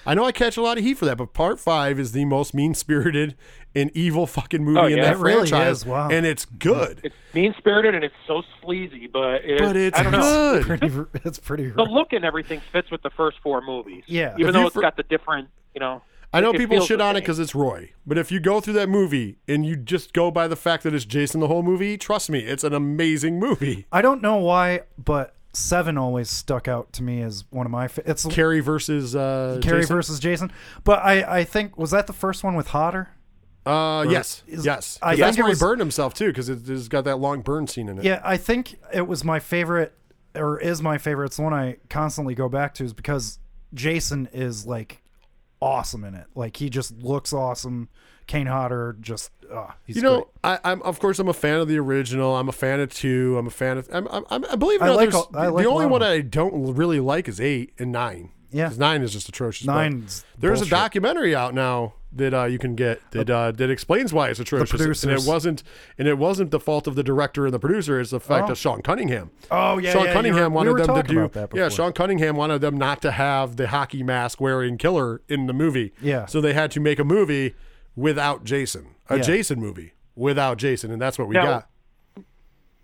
[0.08, 2.24] I know I catch a lot of heat for that, but part five is the
[2.26, 3.34] most mean spirited
[3.74, 6.08] and evil fucking movie Oh, in that It really franchise, is, wow.
[6.08, 7.00] and it's good.
[7.02, 10.20] It's mean spirited and it's so sleazy, but it, but it's I don't know.
[10.20, 10.62] good.
[10.78, 11.70] Pretty, it's pretty.
[11.70, 14.04] The look and everything fits with the first four movies.
[14.06, 14.34] Yeah.
[14.34, 16.02] even If though you it's for- got the different, you know.
[16.36, 18.74] I know it people shit on it because it's Roy, but if you go through
[18.74, 21.96] that movie and you just go by the fact that it's Jason the whole movie,
[21.98, 23.86] trust me, it's an amazing movie.
[23.92, 27.88] I don't know why, but Seven always stuck out to me as one of my.
[27.88, 29.96] Fa- it's Carrie versus uh, Carrie Jason?
[29.96, 30.52] versus Jason.
[30.84, 33.08] But I I think was that the first one with Hodder.
[33.64, 34.98] Uh, yes, is- yes.
[35.02, 37.04] I 'Cause think that's it where was- he burned himself too, because it, has got
[37.04, 38.04] that long burn scene in it.
[38.04, 39.92] Yeah, I think it was my favorite,
[40.34, 41.26] or is my favorite.
[41.26, 43.38] It's the one I constantly go back to, is because
[43.74, 45.02] Jason is like
[45.60, 46.26] awesome in it.
[46.34, 47.88] Like he just looks awesome.
[48.26, 50.58] Kane Hodder just, uh, he's You know, great.
[50.64, 52.34] I, I'm of course I'm a fan of the original.
[52.36, 53.36] I'm a fan of two.
[53.38, 53.88] I'm a fan of.
[53.92, 57.28] I'm, I'm, I believe like all- I like the only one I don't really like
[57.28, 58.32] is eight and nine.
[58.50, 59.66] Yeah, nine is just atrocious.
[59.66, 60.72] but Nine's There's bullshit.
[60.72, 64.40] a documentary out now that uh, you can get that uh, that explains why it's
[64.40, 65.02] atrocious.
[65.04, 65.62] and it wasn't
[65.98, 68.00] and it wasn't the fault of the director and the producer.
[68.00, 68.52] It's the fact Oh.
[68.52, 69.30] of Sean Cunningham.
[69.50, 71.28] Oh yeah, Sean yeah, Cunningham were- wanted were them to do.
[71.28, 71.68] that yeah.
[71.68, 75.92] Sean Cunningham wanted them not to have the hockey mask wearing killer in the movie.
[76.00, 76.26] Yeah.
[76.26, 77.54] So they had to make a movie
[77.94, 79.22] without Jason, a Yeah.
[79.22, 81.68] Jason movie without Jason, and that's what we Now- got.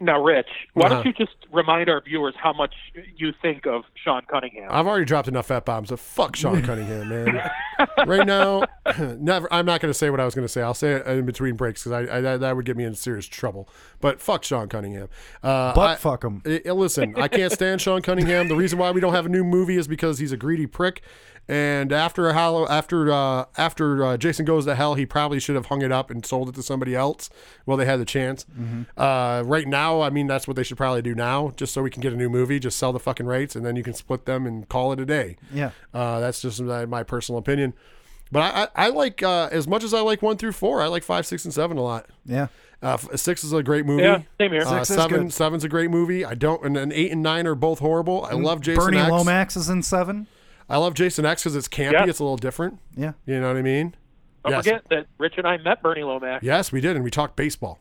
[0.02, 0.94] Now, Rich, why Uh-huh.
[0.96, 2.74] don't you just remind our viewers how much
[3.16, 4.68] you think of Sean Cunningham?
[4.70, 5.90] I've already dropped enough f bombs.
[5.90, 7.50] So fuck Sean Cunningham, man.
[8.06, 8.64] right now,
[8.98, 9.52] never.
[9.52, 10.60] I'm not going to say what I was going to say.
[10.60, 12.94] I'll say it in between breaks because I, I that- that would get me in
[12.94, 13.68] serious trouble.
[14.00, 15.08] But fuck Sean Cunningham.
[15.42, 16.42] Uh, Butt I- fuck him.
[16.44, 18.48] I- I- listen, I can't stand Sean Cunningham.
[18.48, 21.02] The reason why we don't have a new movie is because he's a greedy prick.
[21.48, 25.56] And after a hollow, after uh, after uh, Jason goes to hell, he probably should
[25.56, 27.30] have hung it up and sold it to somebody else.
[27.66, 28.46] Well, they had the chance.
[28.96, 31.90] Uh, right now, I mean, that's what they should probably do now, just so we
[31.90, 32.60] can get a new movie.
[32.60, 35.04] Just sell the fucking rights, and then you can split them and call it a
[35.04, 35.36] day.
[35.52, 35.72] Yeah.
[35.92, 37.74] Uh, that's just my, my personal opinion.
[38.30, 40.80] But I, I, I like uh, as much as I like one through four.
[40.80, 42.06] I like five, six, and seven a lot.
[42.24, 42.46] Yeah.
[42.80, 44.02] Uh, six is a great movie.
[44.04, 44.62] Yeah, same here.
[44.62, 45.32] Uh, Six is seven, good.
[45.32, 46.24] seven's a great movie.
[46.24, 48.24] I don't, and then eight and nine are both horrible.
[48.24, 49.10] I love Jason Bernie X.
[49.10, 50.26] Lomax is in seven.
[50.68, 51.92] I love Jason X because it's campy.
[51.92, 52.06] Yeah.
[52.06, 52.78] It's a little different.
[52.96, 53.12] Yeah.
[53.26, 53.94] You know what I mean?
[54.44, 54.64] Don't yes.
[54.64, 56.42] forget that Rich and I met Bernie Lomax.
[56.44, 57.78] Yes, we did, and we talked baseball.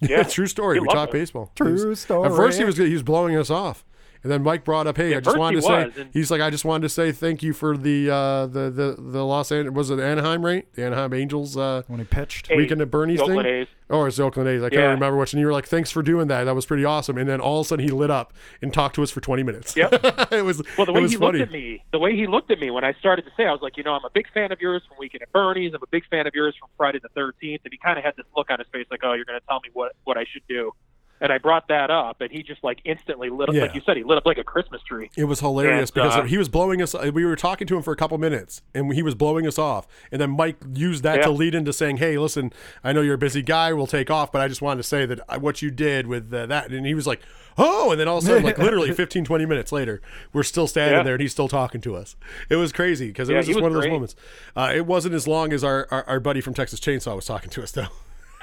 [0.00, 0.22] Yeah.
[0.24, 0.76] True story.
[0.76, 1.18] He We talked it.
[1.18, 1.52] baseball.
[1.54, 2.28] True was- story.
[2.28, 3.84] At first, he was he was blowing us off,
[4.22, 6.40] and then Mike brought up, "Hey, I just wanted he to say." and- He's like,
[6.40, 9.74] "I just wanted to say thank you for the uh, the the the Los Angeles
[9.76, 10.66] was it Anaheim right?
[10.74, 12.48] The Anaheim Angels uh, when he pitched.
[12.48, 13.66] Hey, weekend at Bernie's thing." Oakland A's.
[13.90, 14.62] Oh, it's the Oakland A's.
[14.62, 14.90] I can't Yeah.
[14.90, 15.32] remember which.
[15.32, 16.44] And you were like, "Thanks for doing that.
[16.44, 18.94] That was pretty awesome." And then all of a sudden, he lit up and talked
[18.96, 19.76] to us for twenty minutes.
[19.76, 19.92] Yep.
[20.32, 21.38] it was Well, the it way was he funny.
[21.38, 23.52] looked at me, the way he looked at me when I started to say, I
[23.52, 25.72] was like, you know, I'm a big fan of yours from Weekend at Bernie's.
[25.74, 27.60] I'm a big fan of yours from Friday the 13th.
[27.64, 29.46] And he kind of had this look on his face, like, oh, you're going to
[29.46, 30.72] tell me what what I should do.
[31.20, 33.62] And I brought that up, and he just like instantly lit up, Yeah.
[33.62, 35.10] like you said, he lit up like a Christmas tree.
[35.16, 36.94] It was hilarious And, because uh, he was blowing us.
[36.94, 39.86] We were talking to him for a couple minutes, and he was blowing us off.
[40.12, 41.22] And then Mike used that Yeah.
[41.24, 42.52] to lead into saying, "Hey, listen,
[42.84, 43.72] I know you're a busy guy.
[43.72, 46.46] We'll take off, but I just wanted to say that what you did with uh,
[46.46, 47.20] that." And he was like,
[47.58, 50.00] "Oh!" And then all of a sudden, like literally 15, 20 minutes later,
[50.32, 51.02] we're still standing Yeah.
[51.02, 52.14] there, and he's still talking to us.
[52.48, 54.14] It was crazy because it was just was one of those moments.
[54.56, 57.50] Uh, it wasn't as long as our, our our buddy from Texas Chainsaw was talking
[57.50, 57.88] to us, though.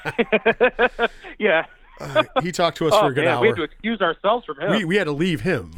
[1.40, 1.66] Yeah.
[2.00, 4.46] Uh, he talked to us Oh for a good man, we had to excuse ourselves
[4.46, 4.72] from him.
[4.72, 5.72] we, we had to leave him.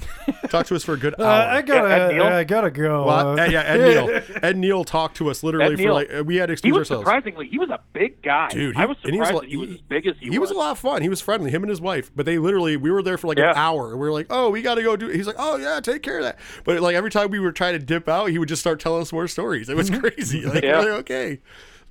[0.50, 1.42] Talk to us for a good Uh, hour.
[1.58, 2.24] I gotta, Ed Neal?
[2.24, 3.06] I gotta go.
[3.06, 4.22] Well, Uh, yeah, Ed Neal.
[4.44, 5.94] Ed Neal talked to us literally Ed for Neal.
[5.94, 7.06] like uh, we had to he excuse was ourselves.
[7.06, 8.48] surprisingly, he was a big guy.
[8.50, 10.16] Dude, he, I was and he was, surprised a- that he was as big as
[10.20, 11.02] he, he was a lot of fun.
[11.04, 12.10] He was friendly, him and his wife.
[12.16, 13.52] But they literally, we were there for like Yeah.
[13.52, 13.90] an hour.
[13.96, 15.10] We were like, oh, we got to go do.
[15.10, 16.40] He's like, oh yeah, take care of that.
[16.64, 19.04] But like every time we were trying to dip out, he would just start telling
[19.04, 19.70] us more stories.
[19.70, 20.46] It was crazy.
[20.46, 20.80] Like, Yeah.
[20.80, 21.40] like, okay,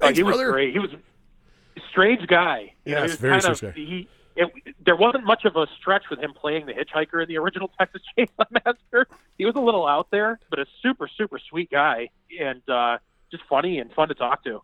[0.01, 0.73] Oh, thanks, he was great.
[0.73, 2.73] He was a strange guy.
[2.85, 3.81] You Yeah, know, he was very kind strange of, guy.
[3.81, 7.39] He it, there wasn't much of a stretch with him playing the hitchhiker in the
[7.39, 9.09] original Texas Chainsaw Massacre.
[9.39, 12.99] He was a little out there, but a super super sweet guy and uh,
[13.31, 14.63] just funny and fun to talk to.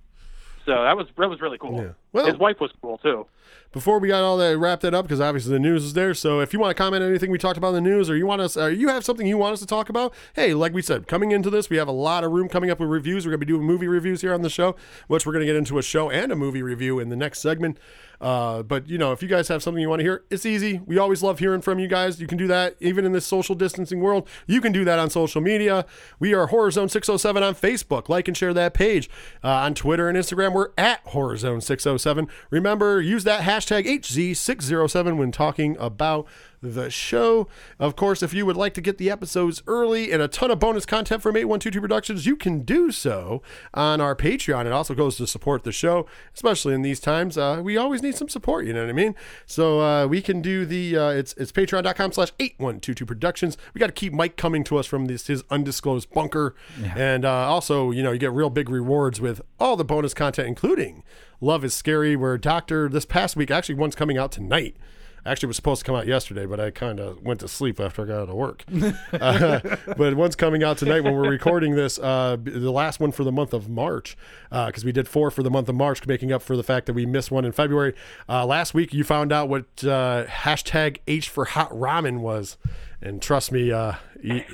[0.66, 1.82] So that was that was really cool.
[1.82, 1.92] Yeah.
[2.12, 3.27] Well- His wife was cool too.
[3.72, 6.12] before we got all that wrapped that up, because obviously the news is there.
[6.12, 8.16] So if you want to comment on anything we talked about in the news, or
[8.16, 10.75] you want us, or you have something you want us to talk about, hey, like
[10.75, 13.25] we said, coming into this, we have a lot of room coming up with reviews.
[13.25, 14.77] We're gonna be doing movie reviews here on the show,
[15.09, 17.79] which we're gonna get into a show and a movie review in the next segment.
[18.20, 20.81] Uh, but you know, if you guys have something you want to hear, it's easy.
[20.87, 22.20] We always love hearing from you guys.
[22.20, 24.29] You can do that even in this social distancing world.
[24.46, 25.85] You can do that on social media.
[26.20, 28.09] We are Horror Zone 607 on Facebook.
[28.09, 29.11] Like and share that page.
[29.42, 32.01] Uh, on Twitter and Instagram, we're at Horror Zone 607.
[32.06, 36.26] Oh Remember, use that hashtag HZ607 when talking about
[36.62, 37.48] the show.
[37.79, 40.59] Of course, if you would like to get the episodes early and a ton of
[40.59, 43.42] bonus content from 8122 Productions, you can do so
[43.75, 44.66] on our Patreon.
[44.66, 47.37] It also goes to support the show, especially in these times.
[47.37, 49.14] Uh, we always need some support, you know what I mean?
[49.44, 53.59] So uh, we can do the, uh, it's, it's patreon.com slash 8122 Productions.
[53.75, 56.55] We got to keep Mike coming to us from this, his undisclosed bunker.
[56.96, 60.46] And uh, also, you know, you get real big rewards with all the bonus content,
[60.46, 61.03] including
[61.40, 64.77] Love is Scary, where Doctor, this past week, actually one's coming out tonight
[65.24, 68.02] actually was supposed to come out yesterday, but I kind of went to sleep after
[68.02, 68.64] I got out of work.
[69.12, 69.61] uh,
[69.96, 71.98] but one's coming out tonight when we're recording this.
[71.98, 74.16] Uh, the last one for the month of March,
[74.50, 76.94] because we did four for the month of March, making up for the fact that
[76.94, 77.94] we missed one in February.
[78.28, 82.56] Uh, last week, you found out what uh, hashtag H for hot ramen was,
[83.00, 84.44] and trust me, uh, y-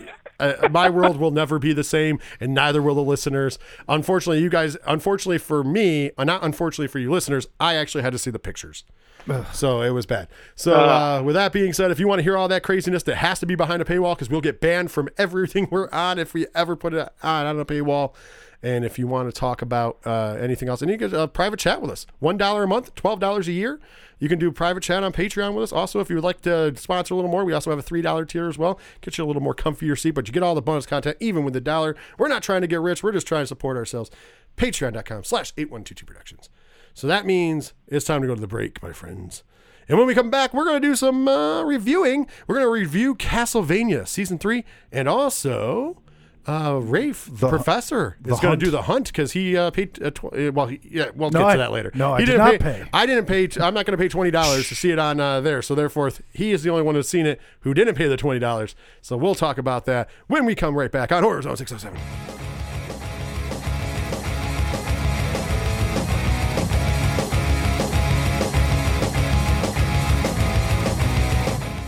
[0.40, 3.59] uh, my world will never be the same, and neither will the listeners.
[3.88, 8.12] Unfortunately, you guys, unfortunately for me, uh, not unfortunately for you listeners, I actually had
[8.12, 8.85] to see the pictures.
[9.52, 10.28] So it was bad.
[10.54, 13.16] So uh, with that being said, if you want to hear all that craziness, that
[13.16, 16.34] has to be behind a paywall because we'll get banned from everything we're on if
[16.34, 18.14] we ever put it on on a paywall.
[18.60, 21.60] And if you want to talk about uh, anything else, and you get a private
[21.60, 23.80] chat with us, one dollar a month, twelve dollars a year.
[24.18, 25.72] You can do private chat on Patreon with us.
[25.72, 28.02] Also, if you would like to sponsor a little more, we also have a three
[28.02, 28.80] dollar tier as well.
[29.00, 31.44] Get you a little more comfier seat, but you get all the bonus content even
[31.44, 31.94] with the dollar.
[32.18, 33.00] We're not trying to get rich.
[33.00, 34.10] We're just trying to support ourselves.
[34.56, 36.48] Patreon.com slash 8122 Productions.
[36.98, 39.44] So that means it's time to go to the break, my friends.
[39.88, 42.26] And when we come back, we're going to do some uh, reviewing.
[42.48, 46.02] We're going to review Castlevania Season 3 and also
[46.44, 50.02] uh, Rafe, the professor, the is going to do the hunt because he uh, paid.
[50.02, 51.92] Uh, tw- well, he, yeah, we'll no, get to that later.
[51.94, 53.46] No, he I didn't did not pay, pay, I didn't pay.
[53.46, 55.62] T- I'm not going to pay twenty dollars to see it on uh, there.
[55.62, 58.40] So therefore, he is the only one who's seen it who didn't pay the twenty
[58.40, 58.74] dollars.
[59.02, 62.47] So we'll talk about that when we come right back on Horror Zone 607.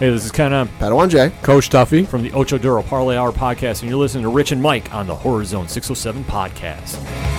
[0.00, 0.66] Hey, this is Ken M.
[0.78, 1.28] Padawan J.
[1.42, 4.62] Coach Duffy from the Ocho Duro Parlay Hour podcast, and you're listening to Rich and
[4.62, 7.29] Mike on the Horror Zone 607 podcast.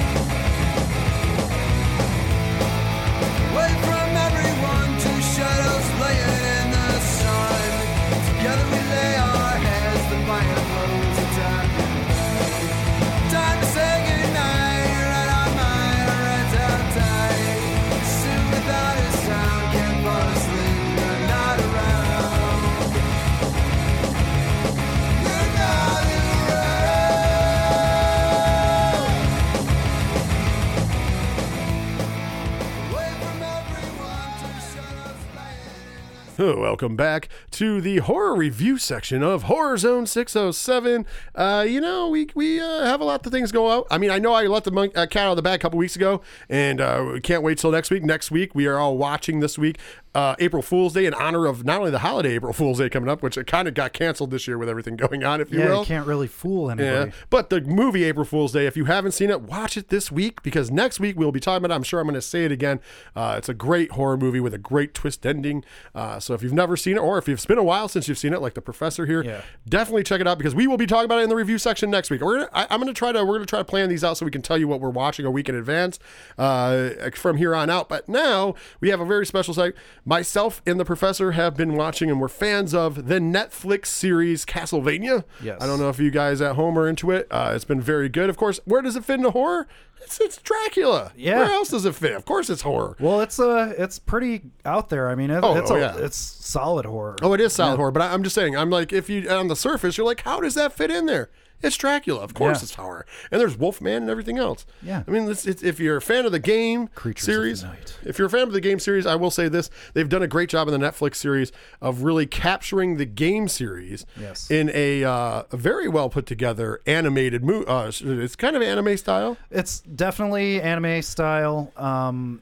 [36.57, 37.29] Welcome back
[37.61, 41.05] to the horror review section of Horror Zone 607.
[41.35, 43.85] Uh, you know, we we uh, have a lot of things go out.
[43.91, 45.61] I mean, I know I let the mon- uh, cat out of the bag a
[45.61, 48.03] couple weeks ago, and uh, we can't wait till next week.
[48.03, 49.77] Next week, we are all watching this week.
[50.13, 53.07] Uh, April Fool's Day in honor of not only the holiday April Fool's Day coming
[53.09, 55.59] up, which it kind of got canceled this year with everything going on, if you
[55.59, 55.79] Yeah, will.
[55.81, 57.11] you can't really fool anybody.
[57.11, 60.11] Yeah, but the movie April Fool's Day, if you haven't seen it, watch it this
[60.11, 61.77] week because next week we'll be talking about it.
[61.77, 62.81] I'm sure I'm going to say it again.
[63.15, 65.63] Uh, it's a great horror movie with a great twist ending.
[65.95, 68.17] Uh, so if you've never seen it, or if it's been a while since you've
[68.17, 69.41] seen it, like the professor here, Yeah.
[69.67, 71.89] definitely check it out because we will be talking about it in the review section
[71.91, 72.21] next week.
[72.21, 74.03] We're gonna, I, I'm going to try to we're going to try to plan these
[74.03, 75.99] out so we can tell you what we're watching a week in advance
[76.37, 77.89] uh, from here on out.
[77.89, 79.73] But now we have a very special site.
[80.05, 85.23] Myself and the professor have been watching, and we're fans of the Netflix series Castlevania.
[85.43, 85.61] Yes.
[85.61, 87.27] I don't know if you guys at home are into it.
[87.29, 88.29] Uh, it's been very good.
[88.29, 89.67] Of course, where does it fit into horror?
[90.03, 91.11] It's, it's Dracula.
[91.15, 91.37] Yeah.
[91.37, 92.13] Where else does it fit?
[92.13, 92.95] Of course, it's horror.
[92.99, 95.09] Well, it's uh, it's pretty out there.
[95.09, 95.95] I mean, it, Oh, it's oh, a, yeah.
[95.97, 97.15] it's solid horror.
[97.21, 98.55] Oh, it is solid horror, but I, I'm just saying.
[98.57, 101.29] I'm like, if you on the surface, you're like, how does that fit in there?
[101.63, 102.59] It's Dracula, of course.
[102.59, 102.63] Yeah.
[102.63, 104.65] It's horror, and there's Wolfman and everything else.
[104.81, 105.03] Yeah.
[105.07, 107.97] I mean, it's, it's, if you're a fan of the game Creatures series, night.
[108.03, 110.27] if you're a fan of the game series, I will say this: they've done a
[110.27, 114.49] great job in the Netflix series of really capturing the game series Yes.
[114.51, 117.67] in a, uh, a very well put together animated movie.
[117.67, 119.37] Uh, it's kind of anime style.
[119.49, 121.71] It's definitely anime style.
[121.77, 122.41] Um,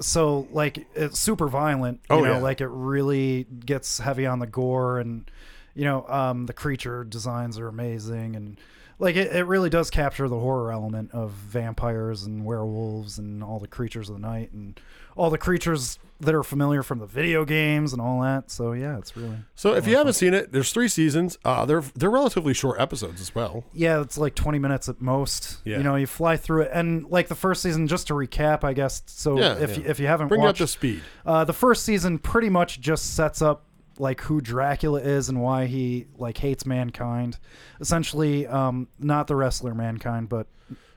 [0.00, 2.00] so like it's super violent.
[2.10, 2.38] You Oh, know, yeah.
[2.38, 5.30] like it really gets heavy on the gore and
[5.78, 8.58] you know, um, the creature designs are amazing and
[8.98, 13.60] like it, it really does capture the horror element of vampires and werewolves and all
[13.60, 14.80] the creatures of the night and
[15.16, 18.50] all the creatures that are familiar from the video games and all that.
[18.50, 21.38] So yeah, it's really So if you haven't seen it, there's three seasons.
[21.44, 23.64] Uh, they're they're relatively short episodes as well.
[23.72, 25.58] yeah, it's like 20 minutes at most.
[25.64, 25.76] Yeah.
[25.76, 28.72] You know, you fly through it and like the first season just to recap, I
[28.72, 29.02] guess.
[29.06, 29.76] So Yeah, if yeah.
[29.76, 31.02] You, if you haven't Bring watched up to speed.
[31.24, 33.64] Uh, the first season pretty much just sets up
[34.00, 37.38] like who Dracula is and why he like hates mankind.
[37.80, 40.46] Essentially, um, not the wrestler mankind, but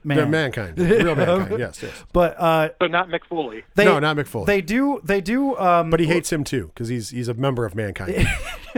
[0.04, 0.16] man.
[0.16, 1.58] They're mankind, real mankind.
[1.58, 2.04] Yes, yes.
[2.12, 3.64] But uh, So not Mick Foley.
[3.74, 4.46] they No, not Mick Foley.
[4.46, 7.64] They do they do um, But he hates him too because he's he's a member
[7.64, 8.26] of mankind.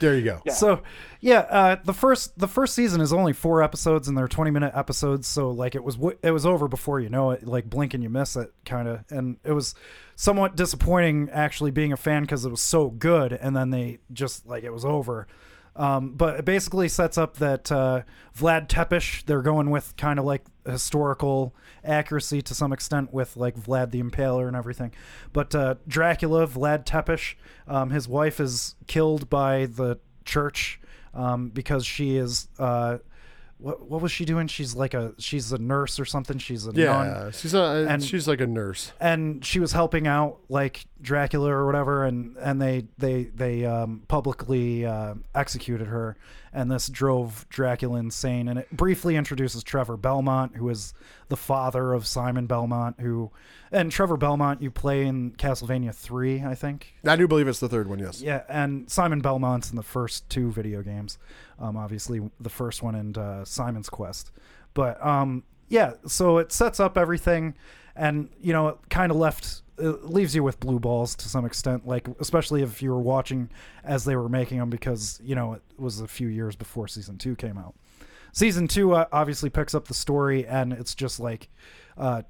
[0.00, 0.40] there you go.
[0.52, 0.82] So,
[1.20, 4.72] yeah, uh, the first the first season is only four episodes, and they're twenty minute
[4.74, 5.26] episodes.
[5.26, 7.46] So, like, it was it was over before you know it.
[7.46, 9.04] Like, blink and you miss it, kind of.
[9.10, 9.74] And it was
[10.16, 14.46] somewhat disappointing actually being a fan because it was so good, and then they just
[14.46, 15.26] like it was over.
[15.76, 18.02] Um, but it basically sets up that uh,
[18.36, 23.56] Vlad Tepes, they're going with kind of like historical accuracy to some extent with like
[23.56, 24.92] Vlad the Impaler and everything.
[25.32, 27.34] But uh, Dracula, Vlad Tepes,
[27.66, 30.80] um, his wife is killed by the church
[31.12, 32.48] um, because she is.
[32.58, 32.98] Uh,
[33.58, 34.46] what, what was she doing?
[34.46, 36.38] She's like a she's a nurse or something.
[36.38, 38.92] She's a nun Yeah, she's a And- she's like a nurse.
[39.00, 44.02] and she was helping out like Dracula or whatever, and and they they they um,
[44.08, 46.16] publicly uh, executed her,
[46.52, 48.48] and this drove Dracula insane.
[48.48, 50.94] And it briefly introduces Trevor Belmont, who is
[51.28, 53.30] the father of Simon Belmont, who
[53.70, 56.94] and Trevor Belmont you play in Castlevania three, I think.
[57.06, 57.98] I do believe it's the third one.
[57.98, 58.20] Yes.
[58.22, 61.18] Yeah, and Simon Belmont's in the first two video games.
[61.58, 64.30] Um, obviously, the first one and uh, Simon's Quest.
[64.74, 67.54] But um, yeah, so it sets up everything,
[67.94, 71.44] and you know, it kind of left it leaves you with blue balls to some
[71.44, 71.86] extent.
[71.86, 73.50] Like especially if you were watching
[73.82, 77.18] as they were making them, because you know it was a few years before season
[77.18, 77.74] two came out.
[78.32, 81.48] Season two uh, obviously picks up the story, and it's just like.
[81.96, 82.22] Uh,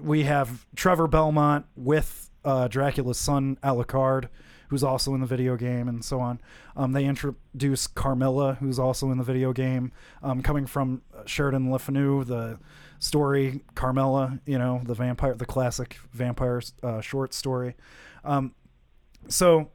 [0.00, 4.28] we have Trevor Belmont with uh, Dracula's son Alucard,
[4.72, 6.40] who's also in the video game, and so on.
[6.74, 11.78] Um, they introduce Carmilla, who's also in the video game, um, coming from Sheridan Le
[11.78, 12.58] Fanu, the
[12.98, 17.74] story Carmilla, you know, the vampire, the classic vampire uh, short story.
[18.24, 18.54] Um,
[19.28, 19.70] so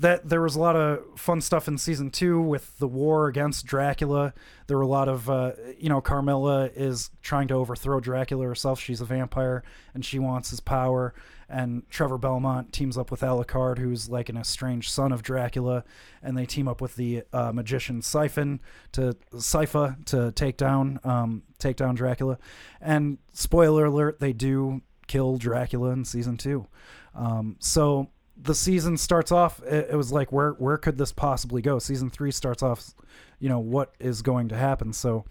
[0.00, 3.66] that there was a lot of fun stuff in season two with the war against
[3.66, 4.32] Dracula.
[4.66, 8.80] There were a lot of, uh, you know, Carmilla is trying to overthrow Dracula herself.
[8.80, 11.12] She's a vampire and she wants his power.
[11.50, 15.84] And Trevor Belmont teams up with Alucard, who's like an estranged son of Dracula,
[16.22, 21.42] and they team up with the uh, magician Siphon to Sypha to take down um,
[21.58, 22.38] take down Dracula.
[22.80, 26.68] And spoiler alert, they do kill Dracula in season two.
[27.16, 28.08] Um, so
[28.42, 31.78] the season starts off it, it was like where where could this possibly go?
[31.78, 32.94] Season three starts off
[33.38, 34.92] you know what is going to happen?
[34.92, 35.24] So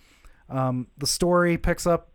[0.49, 2.09] um, the story picks up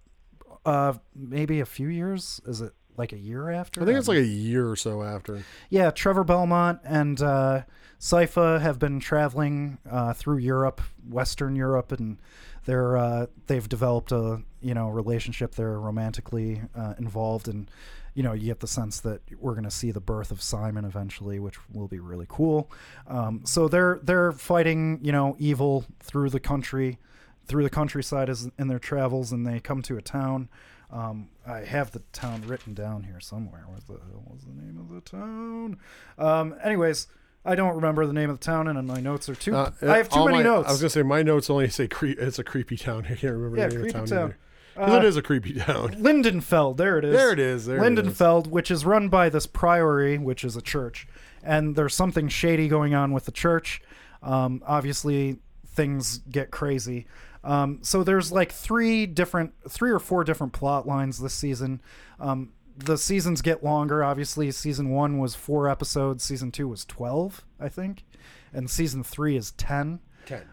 [0.64, 2.40] uh, maybe a few years.
[2.46, 3.82] Is it like a year after?
[3.82, 5.42] I think it's like a year or so after.
[5.70, 7.62] yeah trevor belmont and uh,
[8.00, 12.18] Sypha have been traveling uh, through europe western europe and
[12.64, 15.54] they're uh, they've developed a you know relationship.
[15.54, 17.70] They're romantically uh, involved and
[18.14, 20.84] you know you get the sense that we're going to see the birth of simon
[20.84, 22.70] eventually which will be really cool
[23.08, 26.98] um, so they're they're fighting you know evil through the country
[27.46, 30.48] through the countryside as in their travels and they come to a town
[30.92, 33.64] um, I have the town written down here somewhere.
[33.66, 35.78] What the hell was the name of the town?
[36.18, 37.08] Um, anyways,
[37.44, 39.56] I don't remember the name of the town, and my notes are too.
[39.56, 40.68] Uh, I have too many my- notes.
[40.68, 43.06] I was gonna say my notes only say cre- it's a creepy town.
[43.10, 44.28] I can't remember Yeah, the name of the creepy town.
[44.28, 44.34] town.
[44.76, 45.94] Uh, it is a creepy town.
[46.02, 46.76] Lindenfeld.
[46.76, 47.14] There it is.
[47.14, 47.66] There it is.
[47.66, 47.98] There it is.
[47.98, 51.06] Lindenfeld, which is run by this priory, which is a church,
[51.42, 53.80] and there's something shady going on with the church.
[54.22, 57.06] Um, obviously, things get crazy.
[57.44, 61.80] Um, so there's like three different, three or four different plot lines this season.
[62.18, 64.02] Um, the seasons get longer.
[64.02, 66.24] Obviously, season one was four episodes.
[66.24, 68.04] Season two was twelve, I think,
[68.52, 70.00] and season three is ten.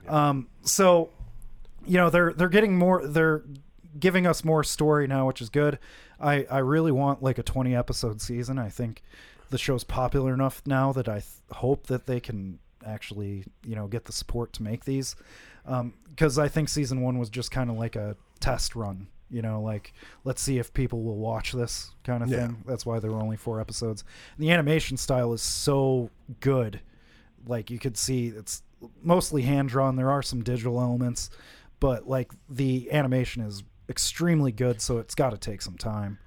[0.07, 1.09] Um, so
[1.85, 3.43] you know they're they're getting more they're
[3.99, 5.79] giving us more story now which is good.
[6.19, 8.57] I i really want like a 20 episode season.
[8.59, 9.01] I think
[9.49, 13.87] the show's popular enough now that i th- hope that they can actually you know
[13.87, 15.15] get the support to make these.
[15.65, 19.41] Um, because i think season one was just kind of like a test run you
[19.41, 22.47] know like let's see if people will watch this kind of Yeah.
[22.47, 22.63] thing.
[22.65, 24.03] That's why there were only four episodes.
[24.37, 26.81] And the animation style is so good.
[27.45, 28.63] Like you could see it's
[29.03, 31.29] mostly hand drawn there are some digital elements
[31.79, 36.17] but like the animation is extremely good so it's got to take some time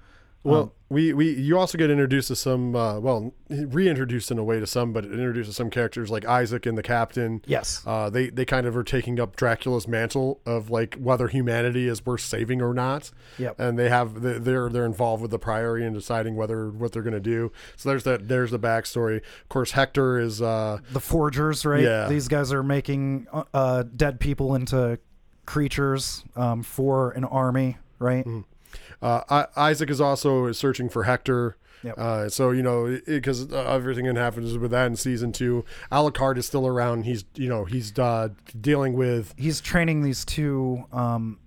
[0.43, 4.59] Well, we, we you also get introduced to some uh, well reintroduced in a way
[4.59, 7.41] to some, but introduced to some characters like Isaac and the Captain.
[7.47, 7.81] Yes.
[7.87, 12.05] Uh, they they kind of are taking up Dracula's mantle of like whether humanity is
[12.05, 13.09] worth saving or not.
[13.39, 13.59] Yep.
[13.59, 17.01] And they have they- they're they're involved with the Priory and deciding whether what they're
[17.01, 17.51] going to do.
[17.75, 19.17] So there's that there's the backstory.
[19.41, 21.81] Of course, Hector is uh, the forgers, right?
[21.81, 22.07] Yeah.
[22.07, 24.99] These guys are making uh, uh, dead people into
[25.45, 28.25] creatures um, for an army, right?
[28.25, 28.41] Mm-hmm.
[29.01, 31.57] Uh, I, Isaac is also searching for Hector.
[31.83, 31.97] Yep.
[31.97, 36.45] Uh, so you know, because everything that happens with that in season two, Alucard is
[36.47, 37.03] still around.
[37.03, 38.29] He's you know he's uh,
[38.59, 41.37] dealing with He's training these two um,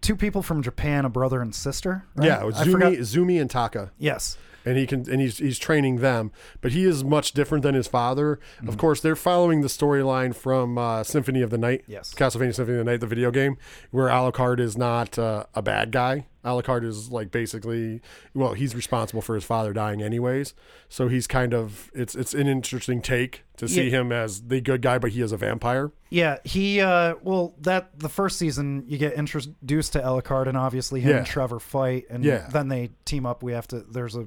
[0.00, 2.04] two people from Japan, a brother and sister.
[2.14, 2.26] Right?
[2.26, 4.38] yeah Zumi Zumi and Taka, Yes.
[4.64, 6.32] And he can and he's he's training them.
[6.60, 8.38] But he is much different than his father.
[8.58, 8.68] Mm-hmm.
[8.68, 11.84] Of course, they're following the storyline from uh, Symphony of the Night.
[11.86, 12.14] Yes.
[12.14, 13.56] Castlevania Symphony of the Night, the video game,
[13.90, 16.26] where Alucard is not uh, a bad guy.
[16.42, 18.00] Alucard is like basically,
[18.32, 20.54] well, he's responsible for his father dying anyways.
[20.88, 24.00] So he's kind of it's it's an interesting take to see Yeah.
[24.00, 25.92] him as the good guy, but he is a vampire.
[26.08, 31.02] Yeah, he uh well that the first season you get introduced to Alucard and obviously
[31.02, 32.48] him and Trevor fight and Yeah.
[32.50, 33.42] then they team up.
[33.42, 34.26] We have to there's a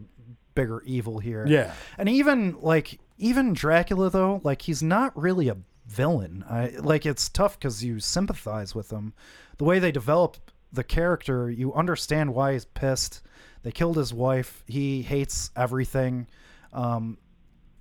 [0.56, 1.45] bigger evil here.
[1.47, 1.74] Yeah.
[1.97, 6.43] And even like even Dracula though, like he's not really a villain.
[6.49, 9.14] I like it's tough cuz you sympathize with him.
[9.58, 10.38] The way they develop
[10.72, 13.22] the character, you understand why he's pissed.
[13.64, 14.64] They killed his wife.
[14.68, 16.28] He hates everything.
[16.72, 17.18] Um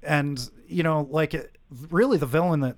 [0.02, 1.58] and you know like it,
[1.90, 2.76] really the villain that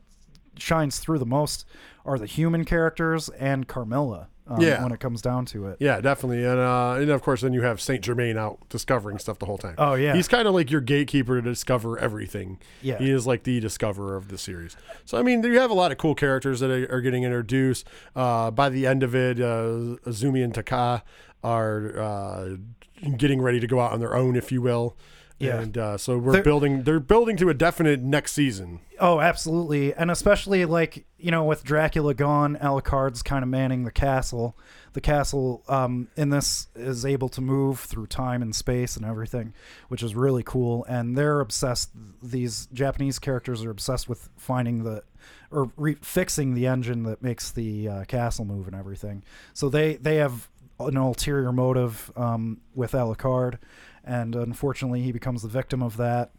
[0.58, 1.66] shines through the most
[2.04, 4.82] are the human characters and Carmilla um, Yeah.
[4.82, 5.76] when it comes down to it.
[5.80, 9.38] Yeah, definitely, and uh, and of course, then you have Saint Germain out discovering stuff
[9.38, 9.74] the whole time.
[9.78, 10.14] Oh, yeah.
[10.14, 12.58] he's kind of like your gatekeeper to discover everything.
[12.82, 12.98] Yeah.
[12.98, 14.76] he is like the discoverer of the series.
[15.04, 17.86] So I mean, you have a lot of cool characters that are, are getting introduced.
[18.14, 21.02] Uh, by the end of it, uh, Azumi and Taka
[21.42, 22.48] are uh,
[23.16, 24.96] getting ready to go out on their own, if you will.
[25.38, 25.60] Yeah.
[25.60, 26.82] and uh, so we're They're- building.
[26.84, 28.80] They're building to a definite next season.
[29.00, 29.92] Oh, absolutely.
[29.92, 34.56] And especially like, you know, with Dracula gone, Alucard's kind of manning the castle.
[34.92, 39.52] The castle um, in this is able to move through time and space and everything,
[39.88, 40.84] which is really cool.
[40.88, 41.90] And they're obsessed,
[42.22, 45.02] these Japanese characters are obsessed with finding the,
[45.50, 49.24] or re- fixing the engine that makes the uh, castle move and everything.
[49.52, 50.48] So they, they have
[50.80, 53.58] an ulterior motive um, with Alucard.
[54.04, 56.32] And unfortunately, he becomes the victim of that.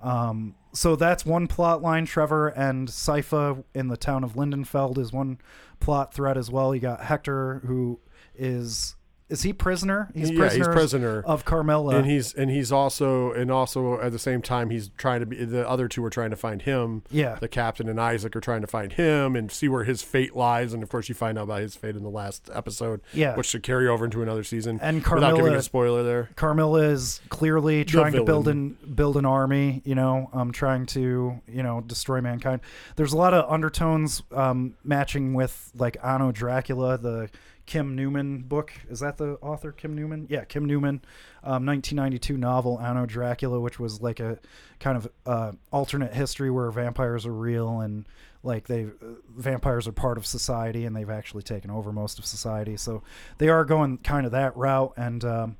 [0.00, 2.06] Um, so that's one plot line.
[2.06, 5.38] Trevor and Sypha in the town of Lindenfeld is one
[5.78, 6.74] plot thread as well.
[6.74, 8.00] You got Hector, who
[8.34, 8.96] is
[9.32, 10.10] is he prisoner?
[10.14, 10.58] He's Yeah, prisoner.
[10.64, 11.22] he's prisoner.
[11.22, 11.96] of Carmilla.
[11.96, 15.44] and he's and he's also and also at the same time he's trying to be
[15.44, 17.36] the other two are trying to find him Yeah.
[17.40, 20.72] the captain and isaac are trying to find him and see where his fate lies
[20.72, 23.34] and of course you find out about his fate in the last episode Yeah.
[23.36, 26.82] which should carry over into another season And Carmilla, without giving a spoiler there Carmilla
[26.82, 31.62] is clearly trying to build an build an army, you know, um, trying to you
[31.62, 32.60] know destroy mankind.
[32.96, 37.30] There's a lot of undertones um, matching with like Anno Dracula, the
[37.66, 38.72] Kim Newman book.
[38.88, 40.26] Is that the author Kim Newman?
[40.28, 41.02] Yeah, Kim Newman,
[41.42, 44.38] um, 1992 novel Anno Dracula, which was like a
[44.80, 48.06] kind of uh, alternate history where vampires are real and
[48.42, 52.24] like they uh, vampires are part of society and they've actually taken over most of
[52.24, 52.76] society.
[52.76, 53.02] So
[53.38, 55.24] they are going kind of that route and.
[55.24, 55.56] Um,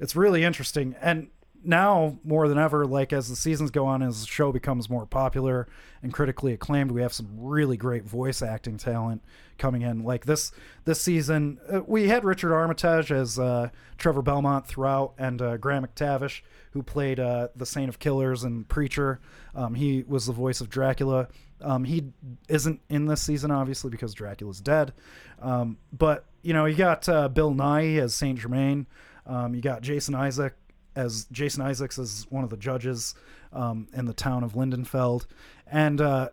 [0.00, 1.28] it's really interesting and
[1.64, 5.06] now more than ever like as the seasons go on as the show becomes more
[5.06, 5.68] popular
[6.02, 9.22] and critically acclaimed we have some really great voice acting talent
[9.58, 10.02] coming in.
[10.04, 10.52] Like this
[10.84, 15.86] this season uh, we had richard armitage as uh, trevor belmont throughout and uh, graham
[15.86, 16.42] mctavish
[16.72, 19.20] who played uh, the saint of killers and preacher.
[19.54, 21.28] Um, he was the voice of dracula.
[21.60, 22.12] Um, he
[22.48, 24.92] isn't in this season obviously because dracula's dead.
[25.40, 28.86] Um, but you know you got uh, bill nighy as saint germain.
[29.24, 30.54] Um, you got Jason Isaac
[30.94, 33.14] as Jason Isaacs as one of the judges
[33.52, 35.26] um, in the town of Lindenfeld,
[35.66, 36.28] and uh,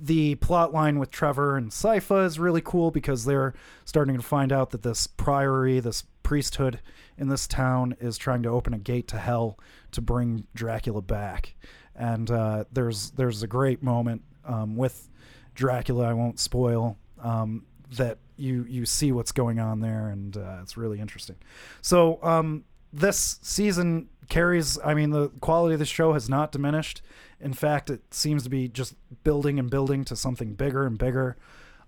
[0.00, 4.52] the plot line with Trevor and Sypha is really cool because they're starting to find
[4.52, 6.80] out that this priory, this priesthood
[7.16, 9.58] in this town, is trying to open a gate to hell
[9.92, 11.54] to bring Dracula back.
[11.94, 15.08] And uh, there's there's a great moment um, with
[15.54, 16.08] Dracula.
[16.08, 20.76] I won't spoil um, that you you see what's going on there, and uh, it's
[20.76, 21.36] really interesting.
[21.80, 24.78] So um, this season carries.
[24.84, 27.02] I mean, the quality of the show has not diminished.
[27.40, 31.36] In fact, it seems to be just building and building to something bigger and bigger.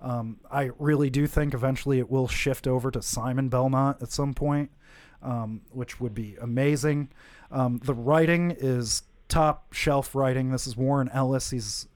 [0.01, 4.35] Um, I really do think eventually it will shift over to Simon Belmont at some
[4.35, 4.71] point,
[5.23, 7.11] um, which would be amazing.
[7.51, 10.51] Um, the writing is top shelf writing.
[10.51, 11.51] This is Warren Ellis.
[11.51, 11.89] He's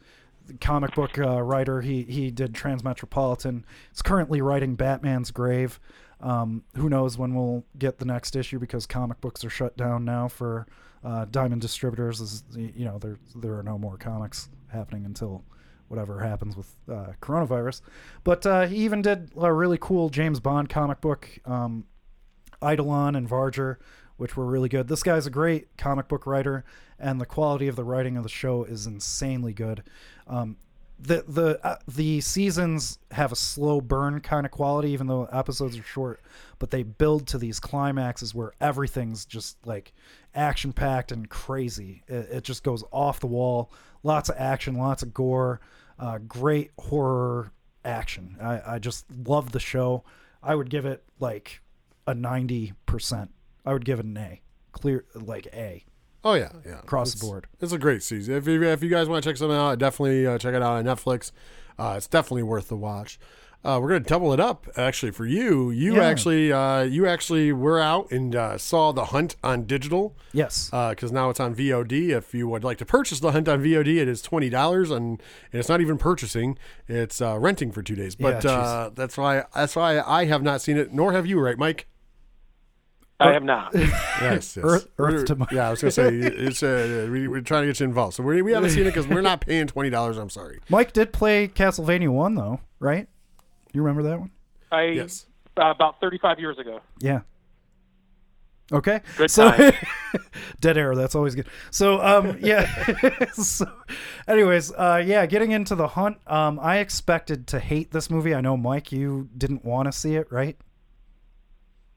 [0.60, 1.82] comic book uh, writer.
[1.82, 3.64] He he did Transmetropolitan.
[3.90, 5.78] He's currently writing Batman's Grave.
[6.20, 10.04] Um, who knows when we'll get the next issue because comic books are shut down
[10.04, 10.66] now for
[11.04, 12.20] uh, Diamond Distributors.
[12.20, 15.44] Is you know there there are no more comics happening until
[15.88, 17.80] whatever happens with uh, coronavirus.
[18.24, 21.84] But uh, he even did a really cool James Bond comic book, um,
[22.62, 23.76] Eidolon and Vargr,
[24.16, 24.88] which were really good.
[24.88, 26.64] This guy's a great comic book writer,
[26.98, 29.82] and the quality of the writing of the show is insanely good.
[30.26, 30.56] Um,
[30.98, 35.78] the the uh, the seasons have a slow burn kind of quality, even though episodes
[35.78, 36.20] are short.
[36.58, 39.92] But they build to these climaxes where everything's just like
[40.34, 42.02] action packed and crazy.
[42.08, 43.70] It, it just goes off the wall.
[44.02, 45.60] Lots of action, lots of gore,
[45.98, 47.52] uh, great horror
[47.84, 48.36] action.
[48.40, 50.04] I, I just love the show.
[50.42, 51.60] I would give it like
[52.06, 53.30] a ninety percent.
[53.64, 54.40] I would give it an A,
[54.72, 55.84] clear like A
[56.24, 56.78] Oh yeah, yeah.
[56.80, 57.46] across It's- the board.
[57.60, 58.34] It's a great season.
[58.34, 60.72] If you, if you guys want to check something out, definitely uh, check it out
[60.76, 61.32] on Netflix.
[61.78, 63.18] Uh, it's definitely worth the watch.
[63.64, 65.70] Uh, we're gonna double it up actually for you.
[65.70, 66.04] You Yeah.
[66.04, 70.70] actually, uh, you actually were out and uh, saw the Hunt on digital Yes.
[70.70, 72.10] because now it's on VOD.
[72.10, 75.20] If you would like to purchase the Hunt on VOD, it is twenty dollars, and,
[75.52, 76.56] and it's not even purchasing;
[76.86, 78.14] it's uh, renting for two days.
[78.14, 81.40] But Yeah, uh, that's why that's why I have not seen it, nor have you,
[81.40, 81.88] right, Mike?
[83.20, 83.74] I have not.
[84.20, 84.58] Yes, yes.
[84.58, 85.50] Earth- Earth to Mike.
[85.52, 88.22] Yeah, I was gonna say it's uh, we, we're trying to get you involved, so
[88.22, 90.16] we we haven't seen it because we're not paying twenty dollars.
[90.16, 90.58] I'm sorry.
[90.68, 93.06] Mike did play Castlevania one though, right?
[93.72, 94.30] You remember that one?
[94.72, 95.26] I Yes.
[95.56, 96.80] uh, about 35 years ago.
[97.00, 97.20] Yeah.
[98.72, 99.00] Okay.
[99.16, 99.72] Good so, time.
[100.60, 100.94] dead air.
[100.94, 101.46] That's always good.
[101.70, 102.66] So, um, yeah.
[103.32, 103.66] so,
[104.26, 105.24] anyways, uh, yeah.
[105.26, 108.34] Getting into the hunt, um, I expected to hate this movie.
[108.34, 110.56] I know, Mike, you didn't want to see it, right?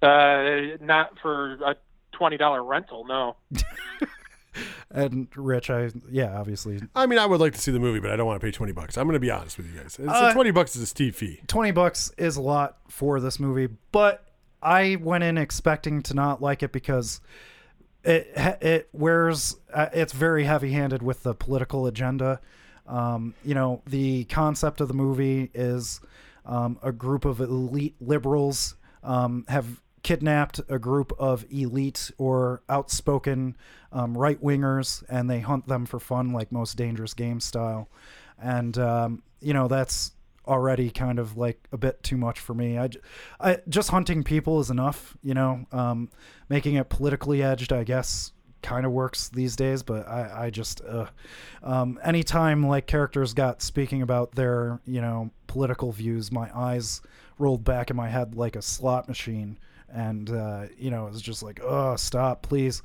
[0.02, 1.76] Uh, not for a
[2.12, 3.06] twenty dollar rental.
[3.06, 3.36] No.
[4.94, 8.12] And Rich, I yeah, obviously, I mean, I would like to see the movie, but
[8.12, 8.98] I don't want to pay twenty bucks.
[8.98, 9.98] I'm going to be honest with you guys.
[9.98, 11.40] It's, Uh, twenty bucks is a steep fee.
[11.48, 14.26] twenty bucks is a lot for this movie, but
[14.62, 17.22] I went in expecting to not like it because
[18.04, 22.42] it it wears uh, it's very heavy handed with the political agenda.
[22.86, 26.02] Um, you know, the concept of the movie is
[26.46, 33.56] um, a group of elite liberals um, have kidnapped a group of elite or outspoken
[33.92, 37.88] um, right wingers, and they hunt them for fun, like most dangerous game style.
[38.42, 40.14] And um, you know, that's
[40.48, 42.78] already kind of like a bit too much for me.
[42.78, 45.66] I just hunting people is enough, you know.
[45.72, 46.10] Um,
[46.50, 48.32] making it politically edged, I guess,
[48.62, 49.84] kind of works these days.
[49.84, 51.08] But I, I just, uh,
[51.64, 57.02] um, anytime like characters got speaking about their, you know, political views, my eyes
[57.38, 59.58] rolled back in my head like a slot machine,
[59.94, 62.82] and uh, you know, it was just like, oh, stop, please.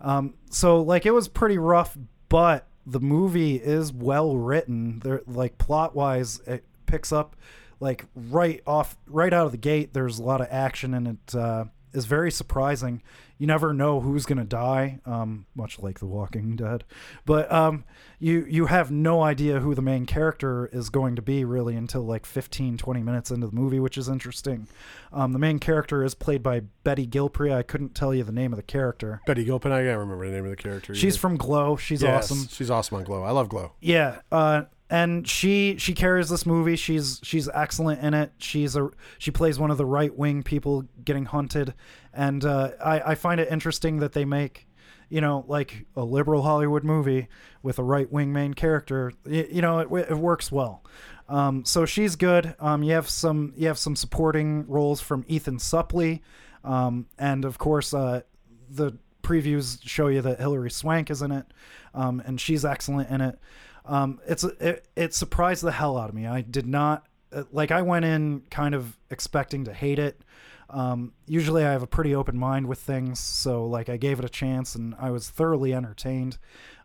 [0.00, 1.96] Um, so like it was pretty rough,
[2.28, 5.00] but the movie is well written.
[5.00, 7.36] There, like plot wise, it picks up
[7.80, 9.92] like right off, right out of the gate.
[9.92, 11.64] There's a lot of action, and it uh,
[11.96, 13.02] is very surprising.
[13.38, 16.84] You never know who's gonna die, um, much like The Walking Dead.
[17.24, 17.84] But um,
[18.18, 22.02] you you have no idea who the main character is going to be really until
[22.02, 24.68] like 15, 20 minutes into the movie, which is interesting.
[25.12, 27.52] Um, the main character is played by Betty Gilpre.
[27.54, 29.20] I couldn't tell you the name of the character.
[29.26, 30.94] Betty Gilpin, I can't remember the name of the character.
[30.94, 31.20] She's either.
[31.20, 31.76] from Glow.
[31.76, 32.48] She's Yes, awesome.
[32.48, 33.22] She's awesome on Glow.
[33.22, 33.72] I love Glow.
[33.80, 36.76] Yeah, uh, and she she carries this movie.
[36.76, 38.32] She's she's excellent in it.
[38.38, 41.74] She's a she plays one of the right wing people getting hunted,
[42.12, 44.66] and uh, I I find it interesting that they make
[45.08, 47.28] you know like a liberal Hollywood movie
[47.62, 49.12] with a right wing main character.
[49.24, 50.84] Y- You know it, it works well.
[51.28, 52.54] Um, so she's good.
[52.60, 56.20] Um, you have some you have some supporting roles from Ethan Suplee,
[56.62, 58.20] um, and of course uh,
[58.70, 58.92] the
[59.24, 61.46] previews show you that Hilary Swank is in it,
[61.94, 63.40] um, and she's excellent in it.
[63.86, 66.26] Um, it's it, it surprised the hell out of me.
[66.26, 67.70] I did not uh, like.
[67.70, 70.22] I went in kind of expecting to hate it.
[70.68, 74.24] Um, usually, I have a pretty open mind with things, so like I gave it
[74.24, 76.38] a chance, and I was thoroughly entertained.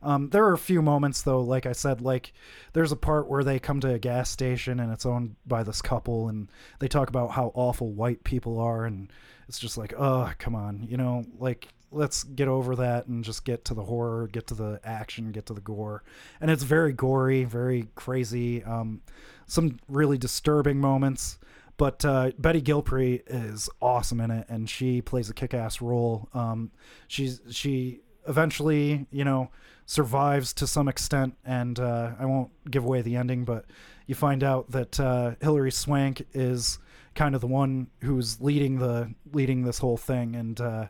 [0.04, 2.34] Um, there are a few moments though, like I said, like
[2.74, 5.82] there's a part where they come to a gas station and it's owned by this
[5.82, 6.50] couple, and
[6.80, 9.12] they talk about how awful white people are, and
[9.48, 13.46] it's just like, oh, come on, you know, like let's get over that and just
[13.46, 16.04] get to the horror, get to the action, get to the gore.
[16.40, 18.64] And it's very gory, very crazy.
[18.64, 19.02] Um,
[19.46, 21.38] some really disturbing moments.
[21.78, 26.30] But uh, Betty Gilpre is awesome in it, and she plays a kick-ass role.
[26.34, 26.70] Um,
[27.08, 29.50] she's she eventually, you know,
[29.88, 33.66] survives to some extent, and uh, I won't give away the ending, but
[34.06, 36.78] you find out that uh, Hilary Swank is
[37.16, 40.86] kind of the one who's leading the leading this whole thing, and uh,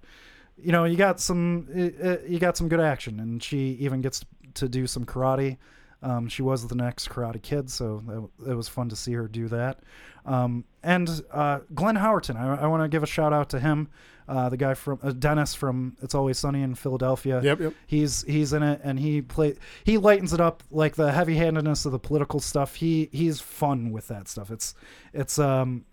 [0.63, 4.01] you know, you got some uh, uh, you got some good action, and she even
[4.01, 4.23] gets
[4.55, 5.57] to do some karate.
[6.03, 9.27] Um, she was the next Karate Kid, so that, it was fun to see her
[9.27, 9.81] do that.
[10.25, 13.87] Um, and uh, Glenn Howerton, I, I want to give a shout out to him,
[14.27, 17.41] uh, the guy from uh, Dennis from It's Always Sunny in Philadelphia.
[17.43, 17.73] Yep, yep.
[17.85, 21.85] He's he's in it, and he play he lightens it up like the heavy handedness
[21.85, 22.75] of the political stuff.
[22.75, 24.49] He he's fun with that stuff.
[24.49, 24.73] It's
[25.13, 25.85] it's um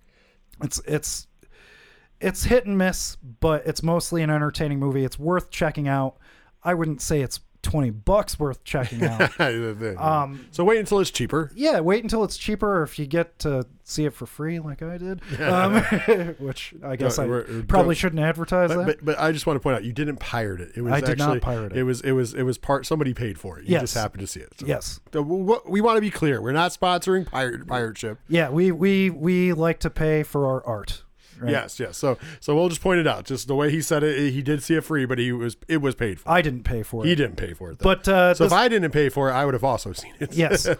[0.63, 1.27] it's it's
[2.21, 5.05] it's hit and miss, but it's mostly an entertaining movie.
[5.05, 6.17] It's worth checking out.
[6.65, 9.41] I wouldn't say it's twenty bucks worth checking out.
[10.01, 11.51] um, so wait until it's cheaper.
[11.55, 14.81] yeah, wait until it's cheaper, or if you get to see it for free, like
[14.83, 15.75] I did, um,
[16.39, 18.87] which I guess No, I we're- probably don't- shouldn't advertise But, that.
[18.87, 20.73] but, but I just want to point out you didn't pirate it.
[20.77, 21.79] It was I did not pirate it.
[21.79, 23.65] It was it was it was part somebody paid for it.
[23.67, 23.83] You Yes.
[23.83, 24.53] just happened to see it.
[24.61, 26.41] So- yes, So we, we want to be clear.
[26.41, 28.19] We're not sponsoring pirate pirate ship.
[28.29, 31.03] yeah, we we we like to pay for our art.
[31.41, 31.51] Right?
[31.51, 31.97] Yes, yes.
[31.99, 33.25] So so we'll just point it out.
[33.25, 35.79] Just the way he said it, he did see it free, but he was it
[35.79, 36.31] was paid for.
[36.31, 37.09] I didn't pay for it.
[37.09, 37.79] he didn't pay for it.
[37.79, 37.85] Though.
[37.85, 40.15] but uh, so this- if I didn't pay for it, I would have also seen
[40.21, 40.33] it.
[40.35, 40.69] yes.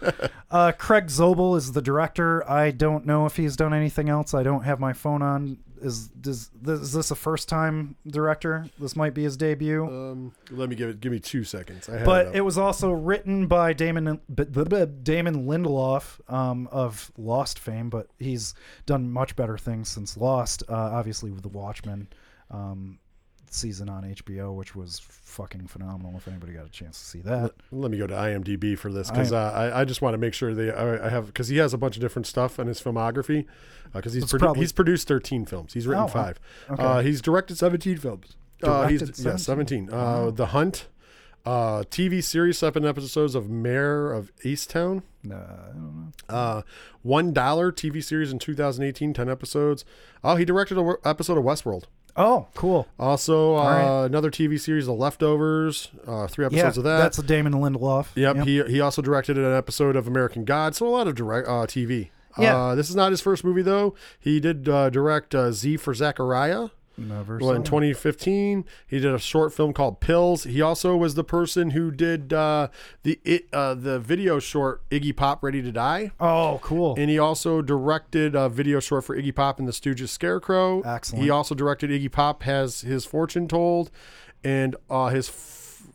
[0.51, 2.49] Uh, Craig Zobel is the director.
[2.51, 4.33] I don't know if he's done anything else.
[4.33, 5.59] I don't have my phone on.
[5.83, 8.69] Is does this, is this a first time director?
[8.79, 9.85] This might be his debut.
[9.85, 11.01] Um, let me give it.
[11.01, 11.89] Give me two seconds.
[11.89, 17.91] I but it, it was also written by Damon Damon Lindelof um, of Lost fame,
[17.91, 18.55] but he's
[18.87, 20.63] done much better things since Lost.
[20.69, 22.09] Uh, obviously, with The Watchmen
[22.51, 22.99] um,
[23.55, 26.15] season on HBO, which was fucking phenomenal.
[26.17, 29.11] If anybody got a chance to see that, Let me go to IMDb for this
[29.11, 31.49] because I- uh, I, I just want to make sure they I, I have because
[31.49, 33.47] he has a bunch of different stuff in his filmography
[33.93, 35.73] because he's It's produ- probably- he's produced thirteen films.
[35.75, 36.39] He's written Oh, five.
[36.71, 36.83] Okay.
[36.83, 38.37] Uh, he's directed seventeen films.
[38.63, 39.39] Uh, he's Directed yeah 17?
[39.39, 39.89] seventeen.
[39.93, 40.89] Uh, The Hunt,
[41.47, 45.03] uh, TV series, seven episodes of Mare of Easttown.
[45.31, 45.95] uh, I don't
[46.29, 46.35] know.
[46.35, 46.63] Uh,
[47.03, 49.85] one dollar TV series in 2018, 10 episodes.
[50.25, 51.85] Oh, he directed an episode of Westworld.
[52.19, 52.87] Oh, cool.
[52.99, 54.05] Also, uh, right.
[54.07, 55.89] another TV series, The Leftovers.
[56.07, 56.99] Uh, three Yeah, episodes of that.
[56.99, 58.09] that's a Damon Lindelof.
[58.17, 61.47] Yep, He he also directed an episode of American God, so a lot of direct
[61.49, 62.11] uh, TV.
[62.37, 62.57] Yeah.
[62.57, 63.95] Uh, this is not his first movie though.
[64.21, 66.69] He did uh, direct uh, Z for Zachariah.
[66.99, 67.67] Never Well, in it.
[67.67, 70.45] 2015, he did a short film called Pills.
[70.45, 72.69] He also was the person who did uh,
[73.05, 76.95] the it, uh, the video short Iggy Pop Ready to Die, Oh, cool.
[76.99, 80.81] and he also directed a video short for Iggy Pop and the Stooges Scarecrow.
[80.83, 81.23] Excellent.
[81.25, 83.91] He also directed Iggy Pop has his fortune told,
[84.43, 85.29] and uh, his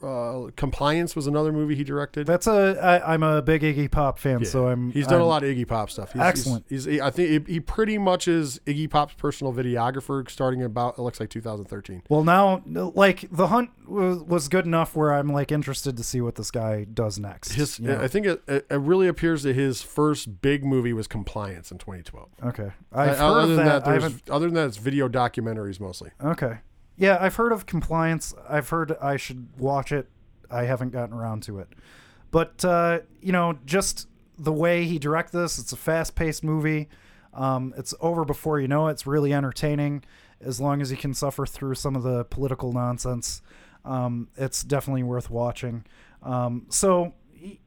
[0.01, 2.27] uh, Compliance was another movie he directed.
[2.27, 2.77] That's a.
[2.81, 4.91] I, I'm a big Iggy Pop fan, so I'm.
[4.91, 6.13] He's done a I'm- lot of Iggy Pop stuff.
[6.13, 6.65] He's, Excellent.
[6.69, 10.97] He's, he's- I think he, he pretty much is Iggy Pop's personal videographer, starting about
[10.97, 12.03] it looks like 2013.
[12.09, 12.61] Well, now,
[12.95, 16.51] like the hunt was, was good enough where I'm like interested to see what this
[16.51, 17.53] guy does next.
[17.53, 18.01] His, you know?
[18.01, 21.77] I think it, it, it really appears that his first big movie was Compliance in
[21.77, 22.29] 2012.
[22.45, 23.83] okay, I've Uh, heard other of than that.
[23.85, 24.29] that, I there's, haven't.
[24.29, 26.11] other than that, it's video documentaries mostly.
[26.23, 26.57] Okay,
[26.97, 28.33] yeah, I've heard of compliance.
[28.47, 30.09] I've heard I should watch it.
[30.49, 31.67] I haven't gotten around to it,
[32.31, 36.89] but uh, you know, just the way he directed this, it's a fast-paced movie.
[37.33, 38.91] Um, it's over before you know it.
[38.91, 40.03] It's really entertaining,
[40.41, 43.41] as long as you can suffer through some of the political nonsense.
[43.85, 45.85] Um, it's definitely worth watching.
[46.21, 47.13] Um, so,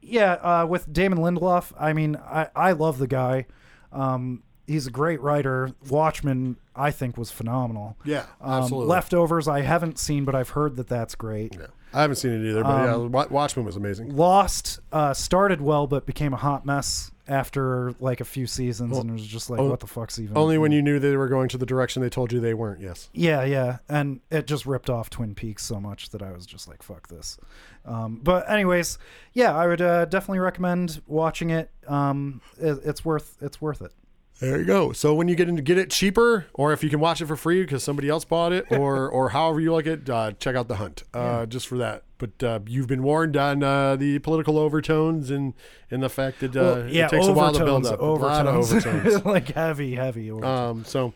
[0.01, 3.45] yeah, uh, with Damon Lindelof, I mean, I, I love the guy.
[3.91, 5.71] Um, he's a great writer.
[5.89, 7.97] Watchmen, I think, was phenomenal.
[8.05, 8.87] Yeah, Um, absolutely.
[8.89, 11.55] Leftovers, I haven't seen, but I've heard that that's great.
[11.59, 11.67] Yeah.
[11.93, 14.15] I haven't seen it either, but yeah, Um, Wa- Watchmen was amazing.
[14.15, 19.09] Lost uh, started well, but became a hot mess after like a few seasons, and
[19.09, 20.37] it was just like, o- what the fuck's even?
[20.37, 22.81] Only when you knew they were going to the direction they told you they weren't.
[22.81, 23.09] Yes.
[23.13, 26.67] Yeah, yeah, and it just ripped off Twin Peaks so much that I was just
[26.67, 27.37] like, "Fuck this."
[27.85, 28.97] Um, but anyways,
[29.33, 31.71] yeah, I would uh, definitely recommend watching it.
[31.87, 32.79] Um, it.
[32.83, 33.93] It's worth it's worth it.
[34.39, 34.91] There you go.
[34.91, 37.35] So when you get into get it cheaper, or if you can watch it for
[37.35, 40.67] free because somebody else bought it, or or however you like it, uh, check out
[40.67, 41.03] the Hunt.
[41.13, 42.03] Uh, Just for that.
[42.19, 45.53] But uh, you've been warned on uh, the political overtones and
[45.89, 47.99] and the fact that uh, Well, yeah, it takes a while to build overtones, up.
[47.99, 48.85] A lot of overtones.
[48.85, 49.25] overtones.
[49.25, 50.31] like heavy, heavy.
[50.31, 50.59] Overtones.
[50.59, 51.13] Um, so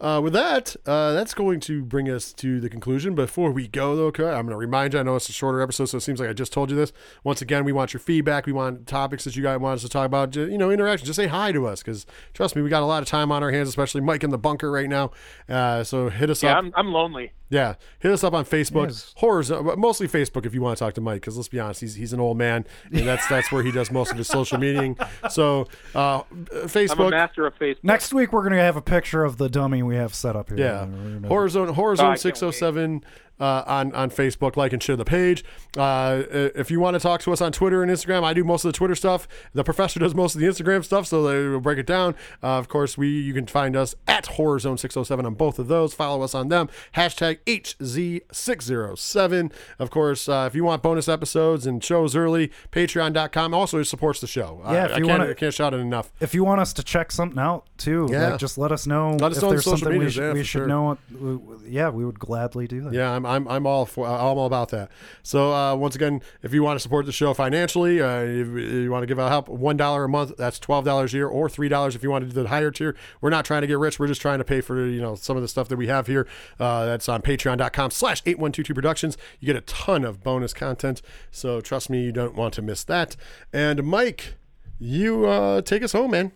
[0.00, 3.14] uh, with that, uh, that's going to bring us to the conclusion.
[3.14, 5.00] Before we go, though, okay, I'm going to remind you.
[5.00, 6.92] I know it's a shorter episode, so it seems like I just told you this.
[7.22, 8.46] Once again, we want your feedback.
[8.46, 10.30] We want topics that you guys want us to talk about.
[10.30, 11.06] Ju- You know, interaction.
[11.06, 13.42] Just say hi to us, because trust me, we got a lot of time on
[13.42, 15.10] our hands, especially Mike in the bunker right now.
[15.48, 16.58] Uh, so hit us Yeah, up.
[16.58, 17.32] I'm, I'm lonely.
[17.50, 18.86] Yeah, hit us up on Facebook.
[18.86, 19.12] Yes.
[19.18, 21.82] Horrors, uh, mostly Facebook if you want to talk to Mike, because let's be honest,
[21.82, 24.58] he's, he's an old man, and that's that's where he does most of his social
[24.58, 24.96] meeting.
[25.30, 27.84] So uh, I'm a master of Facebook.
[27.84, 30.58] Next week we're gonna have a picture of the dummy we have set up here.
[30.58, 33.04] Yeah, We're gonna- Horror Zone, Horror Oh, I Zone can't six oh seven
[33.40, 35.44] uh, on on Facebook, like and share the page.
[35.76, 38.64] Uh, if you want to talk to us on Twitter and Instagram, I do most
[38.64, 39.26] of the Twitter stuff.
[39.52, 42.14] The professor does most of the Instagram stuff, so they will break it down.
[42.42, 45.68] Uh, of course, we you can find us at Horror Zone 607 on both of
[45.68, 45.94] those.
[45.94, 46.68] Follow us on them.
[46.96, 49.52] Hashtag HZ607.
[49.78, 54.26] Of course, uh, if you want bonus episodes and shows early, Patreon.com also supports the
[54.26, 54.60] show.
[54.64, 56.12] I- Yeah, if I, you can't, wanna- I can't shout it enough.
[56.20, 58.30] If you want us to check something out too, Yeah.
[58.30, 60.32] like just let us know Let us if know there's something we, medias, should yeah,
[60.32, 60.66] we should sure.
[60.66, 60.82] know.
[60.84, 62.92] What, w- w- yeah, we would gladly do that.
[62.92, 64.90] Yeah, I'm, I'm, I'm all for I'm all about that.
[65.22, 68.90] So uh, once again, if you want to support the show financially, uh, if you
[68.90, 71.48] want to give out help, one dollar a month, that's twelve dollars a year, or
[71.48, 72.96] three dollars if you want to do the higher tier.
[73.20, 73.98] We're not trying to get rich.
[73.98, 76.06] We're just trying to pay for you know some of the stuff that we have
[76.06, 76.26] here.
[76.60, 79.16] Uh, that's on Patreon.com/slash eight one two two Productions.
[79.40, 81.00] You get a ton of bonus content.
[81.30, 83.16] So trust me, you don't want to miss that.
[83.52, 84.34] And Mike,
[84.78, 86.32] you uh, take us home, man.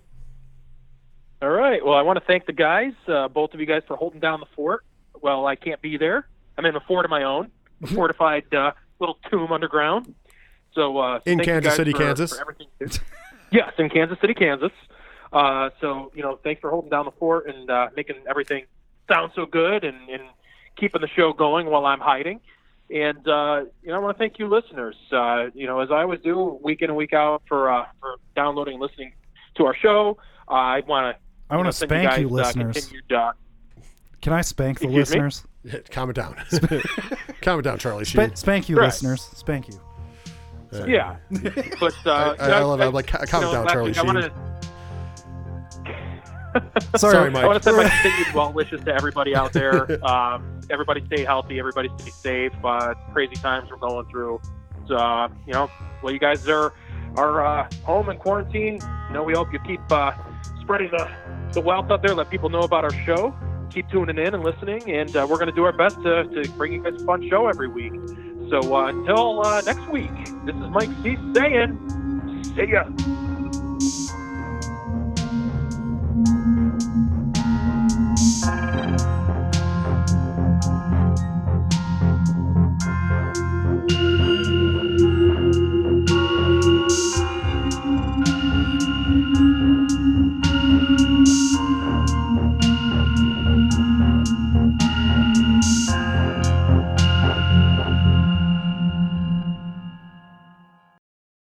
[1.40, 1.84] All right.
[1.84, 4.40] Well, I want to thank the guys, uh, both of you guys, for holding down
[4.40, 4.84] the fort.
[5.20, 6.26] Well, I can't be there.
[6.58, 7.50] I'm in a fort of my own,
[7.82, 10.14] a fortified uh, little tomb underground.
[10.72, 12.32] So, uh, In Kansas City, for- Kansas?
[12.34, 12.66] for everything
[13.50, 14.72] yes, in Kansas City, Kansas.
[15.32, 18.64] Uh, so, you know, thanks for holding down the fort and uh, making everything
[19.08, 20.22] sound so good and, and
[20.76, 22.40] keeping the show going while I'm hiding.
[22.90, 24.96] And uh, you know, I want to thank you, listeners.
[25.12, 28.14] Uh, you know, as I always do, week in and week out, for uh, for
[28.34, 29.12] downloading and listening
[29.56, 30.16] to our show.
[30.50, 31.22] Uh, I want to.
[31.50, 32.74] I wanna send spank guys, you, uh, listeners.
[32.76, 33.32] continued, uh,
[34.22, 35.20] Can I spank the Excuse me?
[35.20, 35.44] listeners?
[35.90, 36.36] Calm it down.
[37.42, 38.28] Calm it down, Charlie Sheen.
[38.28, 38.86] Spa- spank you, Right.
[38.86, 39.22] listeners.
[39.34, 39.80] Spank you.
[40.86, 41.16] Yeah,
[41.80, 42.84] but uh, I- I love it.
[42.84, 44.30] I'm like, calm you know, down, last Charlie week I wanna-
[46.96, 47.44] Sorry, Sorry, Mike.
[47.44, 50.04] I want to send my continued well wishes to everybody out there.
[50.04, 51.58] Um, everybody stay healthy.
[51.58, 52.52] Everybody stay safe.
[52.64, 54.40] Uh, crazy times we're going through.
[54.88, 55.70] So, uh, you know,
[56.02, 56.72] well, you guys are
[57.16, 58.80] are uh, home in quarantine.
[59.08, 60.12] You know, we hope you keep uh,
[60.60, 61.08] spreading the,
[61.52, 62.14] the wealth out there.
[62.14, 63.34] Let people know about our show
[63.70, 66.50] keep tuning in and listening, and uh, we're going to do our best to, to
[66.52, 67.92] bring you guys a fun show every week.
[68.50, 70.14] So uh, until uh, next week,
[70.44, 71.16] this is Mike C.
[71.34, 72.84] saying, see ya.